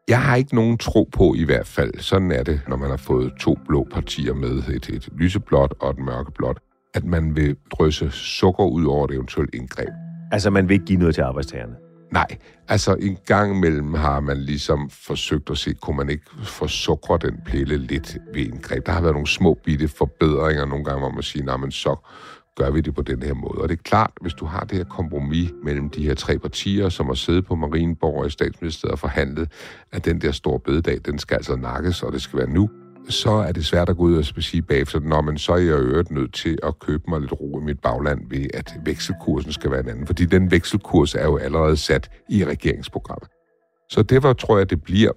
Jeg 0.09 0.23
har 0.23 0.37
ikke 0.37 0.55
nogen 0.55 0.78
tro 0.78 1.09
på 1.12 1.35
i 1.35 1.45
hvert 1.45 1.67
fald. 1.67 1.99
Sådan 1.99 2.31
er 2.31 2.43
det, 2.43 2.61
når 2.69 2.76
man 2.76 2.90
har 2.90 2.97
fået 2.97 3.33
to 3.40 3.59
blå 3.69 3.88
partier 3.93 4.35
med, 4.35 4.62
et, 4.69 4.88
et 4.88 5.09
lyseblåt 5.17 5.75
og 5.81 5.90
et 5.90 5.99
mørkeblåt, 5.99 6.58
at 6.95 7.04
man 7.04 7.37
vil 7.37 7.56
drysse 7.71 8.11
sukker 8.11 8.65
ud 8.65 8.84
over 8.84 9.04
et 9.04 9.15
eventuelt 9.15 9.54
indgreb. 9.54 9.89
Altså, 10.32 10.50
man 10.50 10.69
vil 10.69 10.75
ikke 10.75 10.87
give 10.87 10.99
noget 10.99 11.15
til 11.15 11.23
arbejdstagerne? 11.23 11.87
Nej, 12.12 12.38
altså 12.68 12.94
en 12.94 13.18
gang 13.26 13.56
imellem 13.56 13.94
har 13.94 14.21
man 14.21 14.36
ligesom 14.36 14.90
forsøgt 14.90 15.50
at 15.50 15.58
se, 15.58 15.75
kunne 15.75 15.97
man 15.97 16.10
ikke 16.10 16.25
forsukre 16.44 17.18
den 17.23 17.40
pille 17.47 17.76
lidt 17.76 18.18
ved 18.34 18.42
indgreb. 18.42 18.86
Der 18.86 18.92
har 18.92 19.00
været 19.00 19.14
nogle 19.14 19.26
små 19.26 19.58
bitte 19.64 19.88
forbedringer 19.88 20.64
nogle 20.64 20.84
gange, 20.84 21.00
hvor 21.00 21.10
man 21.10 21.23
siger, 21.23 21.44
nej, 21.44 21.56
men 21.56 21.71
så 21.71 21.97
gør 22.56 22.71
vi 22.71 22.80
det 22.80 22.94
på 22.94 23.02
den 23.02 23.23
her 23.23 23.34
måde. 23.34 23.58
Og 23.58 23.68
det 23.68 23.78
er 23.78 23.82
klart, 23.82 24.10
hvis 24.21 24.34
du 24.34 24.44
har 24.44 24.60
det 24.60 24.78
her 24.78 24.84
kompromis 24.84 25.50
mellem 25.64 25.90
de 25.90 26.06
her 26.06 26.14
tre 26.14 26.38
partier, 26.38 26.88
som 26.88 27.06
har 27.06 27.14
siddet 27.14 27.47
på 27.47 27.54
Marienborg 27.54 28.21
og 28.21 28.26
i 28.26 28.30
statsministeriet 28.30 28.92
og 28.92 28.99
forhandlet, 28.99 29.52
at 29.92 30.04
den 30.04 30.21
der 30.21 30.32
store 30.32 30.60
bededag, 30.60 30.99
den 31.06 31.18
skal 31.18 31.34
altså 31.34 31.56
nakkes, 31.56 32.02
og 32.02 32.12
det 32.12 32.23
skal 32.23 32.38
være 32.38 32.50
nu, 32.50 32.71
så 33.08 33.30
er 33.30 33.52
det 33.52 33.66
svært 33.66 33.88
at 33.88 33.97
gå 33.97 34.02
ud 34.02 34.16
og 34.16 34.25
sige 34.25 34.62
bagefter, 34.62 35.00
når 35.00 35.21
man 35.21 35.38
så 35.38 35.52
er 35.52 35.56
jeg 35.56 35.78
øvrigt 35.78 36.10
nødt 36.10 36.34
til 36.34 36.58
at 36.62 36.78
købe 36.78 37.02
mig 37.08 37.21
lidt 37.21 37.32
ro 37.32 37.60
i 37.60 37.64
mit 37.64 37.80
bagland 37.80 38.30
ved, 38.30 38.47
at 38.54 38.75
vekselkursen 38.84 39.52
skal 39.52 39.71
være 39.71 39.80
en 39.80 39.88
anden. 39.88 40.06
Fordi 40.06 40.25
den 40.25 40.50
vekselkurs 40.50 41.14
er 41.14 41.25
jo 41.25 41.36
allerede 41.36 41.76
sat 41.76 42.10
i 42.30 42.44
regeringsprogrammet. 42.44 43.28
Så 43.90 44.02
det 44.02 44.23
var, 44.23 44.32
tror 44.32 44.58
jeg, 44.58 44.71
det 44.71 44.82
bliver. 44.82 45.12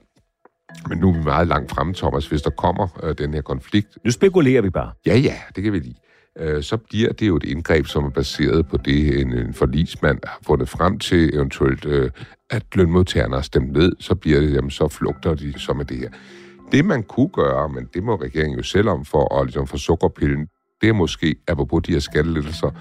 Men 0.89 0.97
nu 0.97 1.09
er 1.09 1.13
vi 1.13 1.23
meget 1.23 1.47
langt 1.47 1.71
fremme, 1.71 1.93
Thomas, 1.93 2.27
hvis 2.27 2.41
der 2.41 2.49
kommer 2.49 2.99
øh, 3.03 3.17
den 3.17 3.33
her 3.33 3.41
konflikt. 3.41 3.97
Nu 4.05 4.11
spekulerer 4.11 4.61
vi 4.61 4.69
bare. 4.69 4.91
Ja, 5.05 5.17
ja, 5.17 5.35
det 5.55 5.63
kan 5.63 5.73
vi 5.73 5.79
lide. 5.79 5.95
Øh, 6.39 6.63
så 6.63 6.77
bliver 6.77 7.13
det 7.13 7.27
jo 7.27 7.35
et 7.35 7.43
indgreb, 7.43 7.85
som 7.85 8.05
er 8.05 8.09
baseret 8.09 8.67
på 8.67 8.77
det, 8.77 9.21
en, 9.21 9.33
en 9.37 9.53
forlismand 9.53 10.19
har 10.23 10.39
fundet 10.47 10.69
frem 10.69 10.99
til, 10.99 11.35
eventuelt, 11.35 11.85
øh, 11.85 12.11
at 12.49 12.63
lønmodtagerne 12.75 13.35
har 13.35 13.41
stemt 13.41 13.71
ned, 13.71 13.91
så 13.99 14.15
bliver 14.15 14.39
det, 14.39 14.53
jamen, 14.53 14.71
så 14.71 14.87
flugter 14.87 15.35
de 15.35 15.59
så 15.59 15.73
med 15.73 15.85
det 15.85 15.97
her. 15.97 16.09
Det, 16.71 16.85
man 16.85 17.03
kunne 17.03 17.29
gøre, 17.29 17.69
men 17.69 17.89
det 17.93 18.03
må 18.03 18.15
regeringen 18.15 18.57
jo 18.57 18.63
selv 18.63 18.89
om 18.89 19.05
for 19.05 19.35
at 19.35 19.45
ligesom, 19.45 19.67
få 19.67 19.77
sukkerpillen, 19.77 20.47
det 20.81 20.89
er 20.89 20.93
måske, 20.93 21.35
apropos 21.47 21.83
de 21.83 21.91
her 21.91 21.99
skattelettelser, 21.99 22.71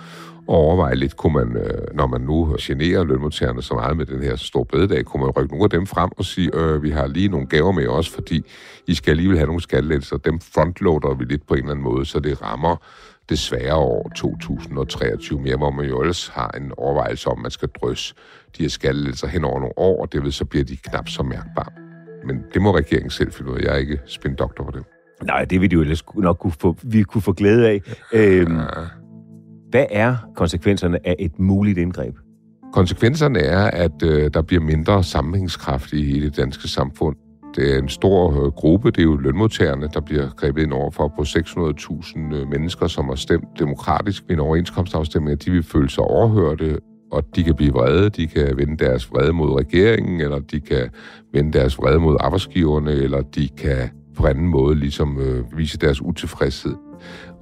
overveje 0.47 0.95
lidt, 0.95 1.17
kunne 1.17 1.33
man, 1.33 1.57
øh, 1.57 1.95
når 1.95 2.07
man 2.07 2.21
nu 2.21 2.57
generer 2.61 3.05
lønmodtagerne 3.05 3.63
så 3.63 3.75
meget 3.75 3.97
med 3.97 4.07
den 4.07 4.23
her 4.23 4.37
store 4.37 4.65
bededag, 4.65 5.05
kunne 5.05 5.23
man 5.23 5.31
rykke 5.31 5.51
nogle 5.51 5.65
af 5.65 5.71
dem 5.71 5.87
frem 5.87 6.11
og 6.17 6.25
sige, 6.25 6.51
øh, 6.55 6.83
vi 6.83 6.91
har 6.91 7.07
lige 7.07 7.29
nogle 7.29 7.47
gaver 7.47 7.73
med 7.73 7.87
os, 7.87 8.09
fordi 8.09 8.45
I 8.87 8.95
skal 8.95 9.11
alligevel 9.11 9.37
have 9.37 9.47
nogle 9.47 9.63
skattelettelser. 9.63 10.17
Dem 10.17 10.41
frontloader 10.41 11.15
vi 11.15 11.25
lidt 11.25 11.47
på 11.47 11.55
en 11.55 11.61
eller 11.61 11.71
anden 11.71 11.85
måde, 11.85 12.07
så 12.07 12.21
det 12.21 12.43
rammer 12.43 12.77
desværre 13.29 13.77
år 13.77 14.11
2023 14.17 15.41
mere, 15.41 15.57
hvor 15.57 15.71
man 15.71 15.89
jo 15.89 16.01
ellers 16.01 16.29
har 16.29 16.51
en 16.51 16.73
overvejelse 16.77 17.29
om, 17.29 17.39
at 17.39 17.43
man 17.43 17.51
skal 17.51 17.69
drysse 17.69 18.15
de 18.59 18.63
her 18.63 18.71
skattelettelser 18.71 19.27
hen 19.27 19.45
over 19.45 19.61
nogle 19.61 19.79
år, 19.79 20.03
og 20.03 20.13
det 20.13 20.23
vil 20.23 20.33
så 20.33 20.45
bliver 20.45 20.65
de 20.65 20.77
knap 20.77 21.09
så 21.09 21.23
mærkbare. 21.23 21.80
Men 22.27 22.45
det 22.55 22.63
må 22.63 22.77
regeringen 22.77 23.11
selv 23.11 23.33
finde 23.33 23.51
ud 23.51 23.57
af. 23.57 23.63
Jeg 23.63 23.73
er 23.73 23.77
ikke 23.77 23.99
spindoktor 24.07 24.65
for 24.65 24.71
det. 24.71 24.83
Nej, 25.23 25.45
det 25.45 25.61
vil 25.61 25.71
de 25.71 25.75
jo 25.75 25.81
ellers 25.81 26.05
nok 26.15 26.39
kunne 26.39 26.53
få, 26.61 26.77
vi 26.83 27.03
kunne 27.03 27.23
få 27.23 27.33
glæde 27.33 27.69
af. 27.69 27.81
Øhm, 28.13 28.57
ja. 28.57 28.65
Hvad 29.71 29.87
er 29.91 30.17
konsekvenserne 30.37 31.07
af 31.07 31.17
et 31.19 31.39
muligt 31.39 31.79
indgreb? 31.79 32.15
Konsekvenserne 32.73 33.39
er, 33.39 33.71
at 33.71 34.03
øh, 34.05 34.31
der 34.35 34.43
bliver 34.43 34.63
mindre 34.63 35.05
sammenhængskraft 35.05 35.93
i 35.93 36.03
hele 36.03 36.27
det 36.27 36.37
danske 36.37 36.69
samfund. 36.69 37.17
Det 37.57 37.75
er 37.75 37.79
en 37.79 37.89
stor 37.89 38.45
øh, 38.45 38.53
gruppe, 38.53 38.91
det 38.91 38.99
er 38.99 39.03
jo 39.03 39.17
lønmodtagerne, 39.17 39.89
der 39.95 40.01
bliver 40.01 40.31
grebet 40.37 40.63
ind 40.63 40.73
over 40.73 40.91
for 40.91 41.13
på 41.17 41.23
600.000 41.23 42.35
øh, 42.35 42.49
mennesker, 42.49 42.87
som 42.87 43.09
har 43.09 43.15
stemt 43.15 43.59
demokratisk 43.59 44.23
ved 44.29 44.37
en 44.37 44.41
overenskomstafstemning, 44.41 45.33
at 45.33 45.45
de 45.45 45.51
vil 45.51 45.63
føle 45.63 45.91
sig 45.91 46.05
overhørte, 46.05 46.79
og 47.13 47.25
de 47.37 47.45
kan 47.45 47.55
blive 47.55 47.73
vrede, 47.73 48.11
de 48.11 48.27
kan 48.27 48.57
vende 48.57 48.85
deres 48.85 49.13
vrede 49.13 49.33
mod 49.33 49.59
regeringen, 49.59 50.21
eller 50.21 50.39
de 50.39 50.61
kan 50.61 50.91
vende 51.33 51.59
deres 51.59 51.79
vrede 51.79 51.99
mod 51.99 52.17
arbejdsgiverne, 52.21 52.93
eller 52.93 53.21
de 53.21 53.49
kan 53.49 53.91
på 54.17 54.27
anden 54.27 54.49
måde 54.49 54.75
ligesom 54.75 55.21
øh, 55.21 55.59
vise 55.59 55.79
deres 55.79 56.03
utilfredshed. 56.03 56.75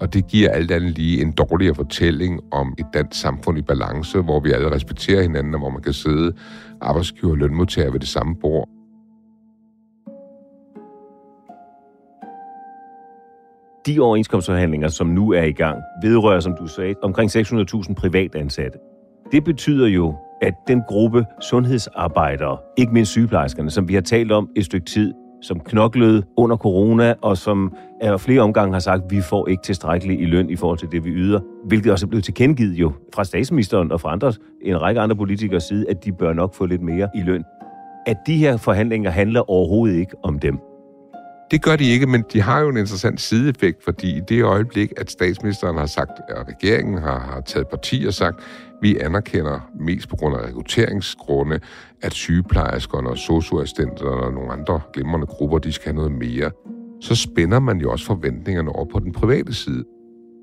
Og 0.01 0.15
det 0.15 0.27
giver 0.27 0.51
alt 0.51 0.71
andet 0.71 0.91
lige 0.99 1.23
en 1.23 1.33
dårligere 1.33 1.75
fortælling 1.75 2.41
om 2.53 2.75
et 2.79 2.87
dansk 2.95 3.21
samfund 3.21 3.59
i 3.59 3.63
balance, 3.63 4.21
hvor 4.21 4.41
vi 4.41 4.53
alle 4.53 4.71
respekterer 4.71 5.23
hinanden, 5.23 5.55
og 5.55 5.61
hvor 5.61 5.71
man 5.71 5.83
kan 5.83 5.93
sidde 5.93 6.33
arbejdsgiver 6.81 7.33
og 7.33 7.39
lønmodtager 7.39 7.91
ved 7.91 8.01
det 8.01 8.09
samme 8.09 8.37
bord. 8.37 8.69
De 13.87 14.01
overenskomstforhandlinger, 14.01 14.89
som 14.89 15.07
nu 15.07 15.33
er 15.33 15.43
i 15.43 15.53
gang, 15.53 15.79
vedrører, 16.03 16.41
som 16.41 16.57
du 16.61 16.67
sagde, 16.67 16.95
omkring 17.03 17.31
600.000 17.37 17.95
privatansatte. 17.95 18.79
Det 19.33 19.45
betyder 19.45 19.87
jo, 19.87 20.15
at 20.43 20.55
den 20.69 20.83
gruppe 20.89 21.25
sundhedsarbejdere, 21.41 22.57
ikke 22.77 22.93
mindst 22.93 23.11
sygeplejerskerne, 23.11 23.71
som 23.71 23.89
vi 23.89 23.95
har 23.95 24.01
talt 24.01 24.33
om 24.33 24.49
et 24.57 24.65
stykke 24.65 24.87
tid, 24.87 25.15
som 25.43 25.61
knoklede 25.61 26.23
under 26.37 26.57
corona, 26.57 27.15
og 27.23 27.37
som 27.37 27.73
er 28.01 28.17
flere 28.17 28.41
omgange 28.41 28.73
har 28.73 28.81
sagt, 28.81 29.05
at 29.05 29.11
vi 29.11 29.21
får 29.21 29.49
ikke 29.49 29.63
tilstrækkeligt 29.63 30.21
i 30.21 30.25
løn 30.25 30.51
i 30.51 30.57
forhold 30.57 30.79
til 30.79 30.89
det, 30.93 31.05
vi 31.05 31.11
yder. 31.11 31.41
Hvilket 31.65 31.93
også 31.93 32.07
er 32.07 32.09
blevet 32.09 32.25
tilkendegivet 32.25 32.75
jo 32.75 32.93
fra 33.15 33.25
statsministeren 33.25 33.93
og 33.93 34.01
fra 34.01 34.13
andre, 34.13 34.33
en 34.63 34.83
række 34.83 35.01
andre 35.01 35.17
politikers 35.17 35.65
side, 35.65 35.91
at 35.91 36.05
de 36.05 36.13
bør 36.13 36.33
nok 36.33 36.55
få 36.55 36.67
lidt 36.67 36.83
mere 36.83 37.09
i 37.15 37.21
løn. 37.21 37.45
At 38.07 38.17
de 38.27 38.37
her 38.37 38.57
forhandlinger 38.57 39.11
handler 39.11 39.51
overhovedet 39.51 39.97
ikke 39.97 40.15
om 40.25 40.39
dem. 40.39 40.59
Det 41.51 41.63
gør 41.63 41.77
de 41.77 41.91
ikke, 41.91 42.07
men 42.07 42.25
de 42.33 42.41
har 42.41 42.61
jo 42.61 42.69
en 42.69 42.77
interessant 42.77 43.21
sideeffekt, 43.21 43.85
fordi 43.85 44.17
i 44.17 44.21
det 44.29 44.43
øjeblik, 44.43 44.93
at 44.97 45.11
statsministeren 45.11 45.77
har 45.77 45.87
sagt, 45.87 46.11
at 46.29 46.49
regeringen 46.49 46.99
har, 46.99 47.19
har 47.19 47.41
taget 47.41 47.69
parti 47.69 48.05
og 48.07 48.15
sagt, 48.15 48.41
vi 48.83 48.99
anerkender 48.99 49.71
mest 49.81 50.09
på 50.09 50.17
grund 50.17 50.37
af 50.37 50.47
rekrutteringsgrunde, 50.47 51.61
at 52.03 52.13
sygeplejerskerne 52.13 53.11
og 53.11 53.19
socioassistenterne 53.19 54.11
og 54.11 54.33
nogle 54.33 54.53
andre 54.53 54.81
glimrende 54.93 55.27
grupper, 55.27 55.59
de 55.59 55.73
skal 55.73 55.85
have 55.85 55.97
noget 55.97 56.13
mere. 56.13 56.51
Så 57.01 57.15
spænder 57.15 57.59
man 57.61 57.79
jo 57.79 57.91
også 57.91 58.07
forventningerne 58.07 58.71
over 58.71 58.85
på 58.85 58.99
den 58.99 59.13
private 59.13 59.55
side. 59.55 59.85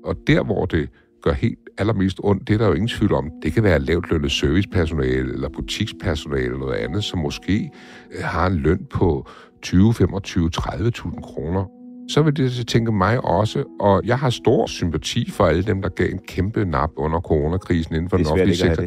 Og 0.04 0.16
der, 0.26 0.44
hvor 0.44 0.66
det 0.66 0.88
gør 1.22 1.32
helt 1.32 1.58
allermest 1.78 2.20
ondt, 2.22 2.48
det 2.48 2.54
er 2.54 2.58
der 2.58 2.66
jo 2.66 2.72
ingen 2.72 2.88
tvivl 2.88 3.12
om. 3.12 3.30
Det 3.42 3.52
kan 3.52 3.62
være 3.62 3.78
lavt 3.78 4.10
lønnet 4.10 4.32
servicepersonale 4.32 5.32
eller 5.32 5.48
butikspersonale 5.48 6.44
eller 6.44 6.58
noget 6.58 6.74
andet, 6.74 7.04
som 7.04 7.18
måske 7.18 7.70
øh, 8.12 8.24
har 8.24 8.46
en 8.46 8.56
løn 8.56 8.86
på 8.90 9.28
20, 9.66 9.94
25, 9.94 10.50
30.000 10.56 11.20
kroner. 11.20 11.64
Så 12.08 12.22
vil 12.22 12.36
det 12.36 12.68
tænke 12.68 12.92
mig 12.92 13.24
også, 13.24 13.64
og 13.80 14.02
jeg 14.04 14.18
har 14.18 14.30
stor 14.30 14.66
sympati 14.66 15.30
for 15.30 15.46
alle 15.46 15.62
dem, 15.62 15.82
der 15.82 15.88
gav 15.88 16.10
en 16.10 16.18
kæmpe 16.28 16.64
nap 16.64 16.90
under 16.96 17.20
coronakrisen 17.20 17.94
inden 17.94 18.10
for 18.10 18.16
den 18.16 18.26
offentlige 18.26 18.56
sektor. 18.56 18.84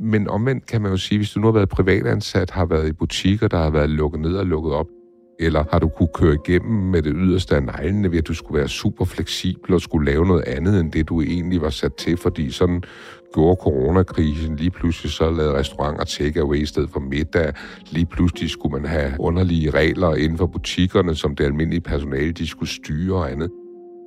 Men 0.00 0.28
omvendt 0.28 0.66
kan 0.66 0.82
man 0.82 0.90
jo 0.90 0.96
sige, 0.96 1.18
hvis 1.18 1.30
du 1.30 1.40
nu 1.40 1.46
har 1.46 1.52
været 1.52 1.68
privatansat, 1.68 2.50
har 2.50 2.64
været 2.64 2.88
i 2.88 2.92
butikker, 2.92 3.48
der 3.48 3.58
har 3.58 3.70
været 3.70 3.90
lukket 3.90 4.20
ned 4.20 4.36
og 4.36 4.46
lukket 4.46 4.72
op, 4.72 4.86
eller 5.40 5.64
har 5.72 5.78
du 5.78 5.88
kunne 5.88 6.08
køre 6.14 6.34
igennem 6.34 6.90
med 6.90 7.02
det 7.02 7.12
yderste 7.16 7.56
af 7.56 7.62
neglene 7.62 8.10
ved, 8.10 8.18
at 8.18 8.28
du 8.28 8.34
skulle 8.34 8.58
være 8.58 8.68
super 8.68 9.04
fleksibel 9.04 9.74
og 9.74 9.80
skulle 9.80 10.10
lave 10.10 10.26
noget 10.26 10.44
andet, 10.44 10.80
end 10.80 10.92
det 10.92 11.08
du 11.08 11.20
egentlig 11.20 11.60
var 11.62 11.70
sat 11.70 11.94
til, 11.94 12.16
fordi 12.16 12.50
sådan 12.50 12.82
gjorde 13.34 13.58
coronakrisen. 13.62 14.56
Lige 14.56 14.70
pludselig 14.70 15.12
så 15.12 15.30
lavede 15.30 15.54
restauranter 15.54 16.04
take-away 16.04 16.54
i 16.54 16.66
stedet 16.66 16.90
for 16.90 17.00
middag. 17.00 17.52
Lige 17.90 18.06
pludselig 18.06 18.50
skulle 18.50 18.80
man 18.80 18.90
have 18.90 19.12
underlige 19.18 19.70
regler 19.70 20.14
inden 20.14 20.38
for 20.38 20.46
butikkerne, 20.46 21.14
som 21.14 21.36
det 21.36 21.44
almindelige 21.44 21.80
personale, 21.80 22.32
de 22.32 22.46
skulle 22.46 22.70
styre 22.70 23.16
og 23.16 23.32
andet. 23.32 23.50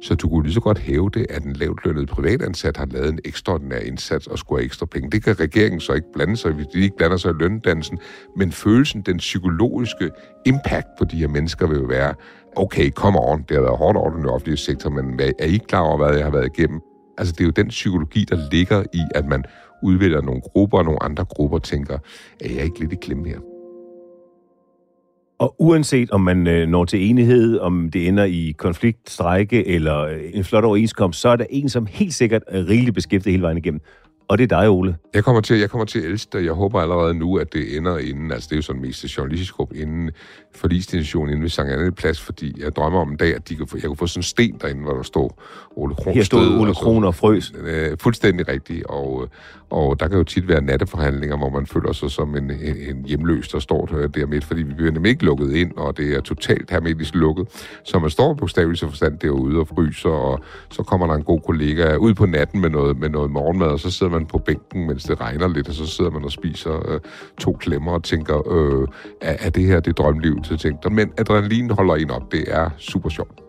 Så 0.03 0.15
du 0.15 0.29
kunne 0.29 0.43
lige 0.43 0.53
så 0.53 0.59
godt 0.59 0.79
hæve 0.79 1.09
det, 1.13 1.25
at 1.29 1.43
en 1.43 1.53
lavt 1.53 1.85
lønnet 1.85 2.09
privatansat 2.09 2.77
har 2.77 2.85
lavet 2.85 3.09
en 3.09 3.19
ekstraordinær 3.25 3.77
indsats 3.77 4.27
og 4.27 4.37
skulle 4.37 4.59
have 4.59 4.65
ekstra 4.65 4.85
penge. 4.85 5.11
Det 5.11 5.23
kan 5.23 5.39
regeringen 5.39 5.79
så 5.79 5.93
ikke 5.93 6.11
blande 6.13 6.37
sig 6.37 6.51
hvis 6.51 6.67
de 6.67 6.79
ikke 6.79 6.97
blander 6.97 7.17
sig 7.17 7.29
i 7.29 7.33
løndansen. 7.39 7.99
Men 8.37 8.51
følelsen, 8.51 9.01
den 9.01 9.17
psykologiske 9.17 10.09
impact 10.45 10.87
på 10.99 11.05
de 11.05 11.17
her 11.17 11.27
mennesker 11.27 11.67
vil 11.67 11.77
jo 11.77 11.85
være, 11.85 12.13
okay, 12.55 12.89
come 12.89 13.19
on, 13.19 13.45
det 13.49 13.57
har 13.57 13.61
været 13.61 13.77
hårdt 13.77 13.97
over 13.97 14.15
den 14.15 14.25
offentlige 14.25 14.57
sektor, 14.57 14.89
men 14.89 15.19
er 15.39 15.45
I 15.45 15.59
klar 15.67 15.79
over, 15.79 15.97
hvad 15.97 16.15
jeg 16.15 16.25
har 16.25 16.31
været 16.31 16.49
igennem? 16.57 16.79
Altså, 17.17 17.33
det 17.33 17.41
er 17.41 17.45
jo 17.45 17.51
den 17.51 17.67
psykologi, 17.67 18.25
der 18.29 18.49
ligger 18.51 18.83
i, 18.93 19.01
at 19.15 19.25
man 19.25 19.43
udvælger 19.83 20.21
nogle 20.21 20.41
grupper, 20.41 20.77
og 20.77 20.85
nogle 20.85 21.03
andre 21.03 21.25
grupper 21.25 21.59
tænker, 21.59 21.97
er 22.41 22.53
jeg 22.53 22.63
ikke 22.63 22.79
lidt 22.79 22.93
i 22.93 22.97
klemme 23.01 23.27
her? 23.27 23.52
Og 25.39 25.55
uanset 25.59 26.11
om 26.11 26.21
man 26.21 26.47
øh, 26.47 26.67
når 26.67 26.85
til 26.85 27.09
enighed, 27.09 27.59
om 27.59 27.89
det 27.89 28.07
ender 28.07 28.23
i 28.23 28.53
konflikt, 28.57 29.09
strejke 29.09 29.67
eller 29.67 29.99
øh, 29.99 30.19
en 30.33 30.43
flot 30.43 30.63
overenskomst, 30.63 31.21
så 31.21 31.29
er 31.29 31.35
der 31.35 31.45
en, 31.49 31.69
som 31.69 31.85
helt 31.85 32.13
sikkert 32.13 32.41
er 32.47 32.67
rigeligt 32.69 32.95
beskæftiget 32.95 33.33
hele 33.33 33.43
vejen 33.43 33.57
igennem. 33.57 33.81
Og 34.27 34.37
det 34.37 34.51
er 34.51 34.59
dig, 34.59 34.69
Ole. 34.69 34.95
Jeg 35.13 35.23
kommer 35.23 35.41
til, 35.41 35.59
jeg 35.59 35.69
kommer 35.69 35.85
til 35.85 35.99
at 35.99 36.05
elske. 36.05 36.45
Jeg 36.45 36.53
håber 36.53 36.81
allerede 36.81 37.13
nu, 37.13 37.37
at 37.37 37.53
det 37.53 37.77
ender 37.77 37.97
inden, 37.97 38.31
altså 38.31 38.47
det 38.49 38.55
er 38.55 38.57
jo 38.57 38.61
sådan 38.61 38.81
mest 38.81 39.17
journalistisk 39.17 39.53
gruppe, 39.53 39.77
inden 39.77 40.11
forlisdestination 40.55 41.27
inden 41.29 41.41
ved 41.41 41.49
Sankt 41.49 41.71
Anne 41.71 41.91
Plads, 41.91 42.21
fordi 42.21 42.63
jeg 42.63 42.75
drømmer 42.75 42.99
om 42.99 43.11
en 43.11 43.17
dag, 43.17 43.35
at 43.35 43.49
de 43.49 43.55
kan 43.55 43.67
få, 43.67 43.77
jeg 43.77 43.87
kunne 43.87 43.97
få 43.97 44.07
sådan 44.07 44.19
en 44.19 44.23
sten 44.23 44.57
derinde, 44.61 44.81
hvor 44.81 44.93
der 44.93 45.03
står 45.03 45.41
Ole 45.75 45.95
Kron. 45.95 46.13
Her 46.13 46.23
stod 46.23 46.59
Ole 46.59 46.73
Kron 46.73 47.03
og 47.03 47.15
frøs. 47.15 47.53
Øh, 47.63 47.97
fuldstændig 47.99 48.47
rigtigt, 48.47 48.85
og, 48.85 49.29
og 49.69 49.99
der 49.99 50.07
kan 50.07 50.17
jo 50.17 50.23
tit 50.23 50.47
være 50.47 50.61
natteforhandlinger, 50.61 51.37
hvor 51.37 51.49
man 51.49 51.67
føler 51.67 51.91
sig 51.91 52.11
som 52.11 52.35
en, 52.35 52.51
en, 52.51 52.75
en 52.89 53.05
hjemløs, 53.05 53.47
der 53.47 53.59
står 53.59 53.85
der 53.85 54.25
midt, 54.25 54.43
fordi 54.43 54.63
vi 54.63 54.73
bliver 54.73 54.91
nemlig 54.91 55.09
ikke 55.09 55.25
lukket 55.25 55.55
ind, 55.55 55.71
og 55.77 55.97
det 55.97 56.15
er 56.15 56.21
totalt 56.21 56.71
hermetisk 56.71 57.15
lukket. 57.15 57.47
Så 57.83 57.99
man 57.99 58.09
står 58.09 58.33
på 58.33 58.47
stavelsen 58.47 58.89
forstand 58.89 59.19
derude 59.19 59.59
og 59.59 59.67
fryser, 59.67 60.09
og 60.09 60.39
så 60.69 60.83
kommer 60.83 61.07
der 61.07 61.13
en 61.13 61.23
god 61.23 61.41
kollega 61.41 61.95
ud 61.95 62.13
på 62.13 62.25
natten 62.25 62.61
med 62.61 62.69
noget, 62.69 62.99
med 62.99 63.09
noget 63.09 63.31
morgenmad, 63.31 63.67
og 63.67 63.79
så 63.79 63.91
sidder 63.91 64.12
man 64.13 64.25
på 64.25 64.37
bænken, 64.37 64.87
mens 64.87 65.03
det 65.03 65.21
regner 65.21 65.47
lidt, 65.47 65.67
og 65.67 65.73
så 65.73 65.85
sidder 65.85 66.11
man 66.11 66.23
og 66.23 66.31
spiser 66.31 66.91
øh, 66.91 66.99
to 67.37 67.51
klemmer 67.51 67.91
og 67.91 68.03
tænker, 68.03 68.37
øh, 68.53 68.87
er, 69.21 69.35
er 69.39 69.49
det 69.49 69.65
her 69.65 69.79
det 69.79 69.97
drømliv? 69.97 70.41
til 70.43 70.57
tænke 70.57 70.89
Men 70.89 71.11
adrenalin 71.17 71.69
holder 71.69 71.95
en 71.95 72.11
op. 72.11 72.31
Det 72.31 72.43
er 72.47 72.69
super 72.77 73.09
sjovt. 73.09 73.39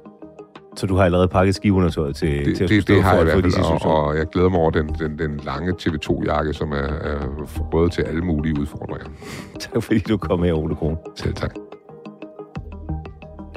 Så 0.76 0.86
du 0.86 0.96
har 0.96 1.04
allerede 1.04 1.28
pakket 1.28 1.54
skiundertøjet 1.54 2.16
til, 2.16 2.46
det, 2.46 2.56
til 2.56 2.64
at 2.64 2.70
det, 2.70 2.88
det 2.88 3.02
har 3.02 3.12
jeg 3.12 3.20
i 3.20 3.24
hvert 3.24 3.54
fald, 3.54 3.84
og, 3.84 4.06
og 4.06 4.16
jeg 4.16 4.26
glæder 4.26 4.48
mig 4.48 4.58
over 4.58 4.70
den, 4.70 4.88
den, 4.88 5.18
den 5.18 5.40
lange 5.44 5.72
TV2-jakke, 5.72 6.52
som 6.52 6.72
er, 6.72 6.76
er 6.76 7.46
forbrødet 7.46 7.92
til 7.92 8.02
alle 8.02 8.22
mulige 8.22 8.60
udfordringer. 8.60 9.06
tak 9.60 9.82
fordi 9.82 9.98
du 9.98 10.16
kom 10.16 10.40
med, 10.40 10.52
Ole 10.52 10.76
Kron. 10.76 10.96
Selv 11.16 11.34
tak. 11.34 11.54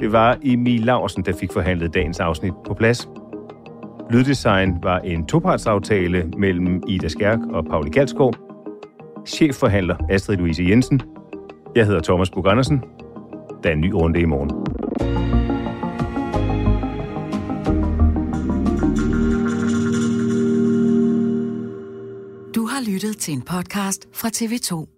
Det 0.00 0.12
var 0.12 0.38
Emil 0.42 0.80
Laursen, 0.80 1.24
der 1.24 1.32
fik 1.32 1.52
forhandlet 1.52 1.94
dagens 1.94 2.20
afsnit 2.20 2.52
på 2.66 2.74
plads. 2.74 3.08
Lyddesign 4.10 4.82
var 4.82 4.98
en 4.98 5.26
topartsaftale 5.26 6.30
mellem 6.38 6.82
Ida 6.86 7.08
Skærk 7.08 7.38
og 7.50 7.64
Pauli 7.64 7.90
Galskov. 7.90 8.34
Chefforhandler 9.26 9.96
Astrid 10.10 10.36
Louise 10.36 10.64
Jensen. 10.68 11.00
Jeg 11.76 11.86
hedder 11.86 12.00
Thomas 12.00 12.30
Bug 12.30 12.50
Andersen. 12.50 12.82
Der 13.62 13.68
er 13.68 13.72
en 13.72 13.80
ny 13.80 13.90
runde 13.90 14.20
i 14.20 14.24
morgen. 14.24 14.50
Du 22.54 22.66
har 22.66 22.92
lyttet 22.92 23.16
til 23.16 23.34
en 23.34 23.42
podcast 23.42 24.08
fra 24.12 24.28
TV2. 24.28 24.97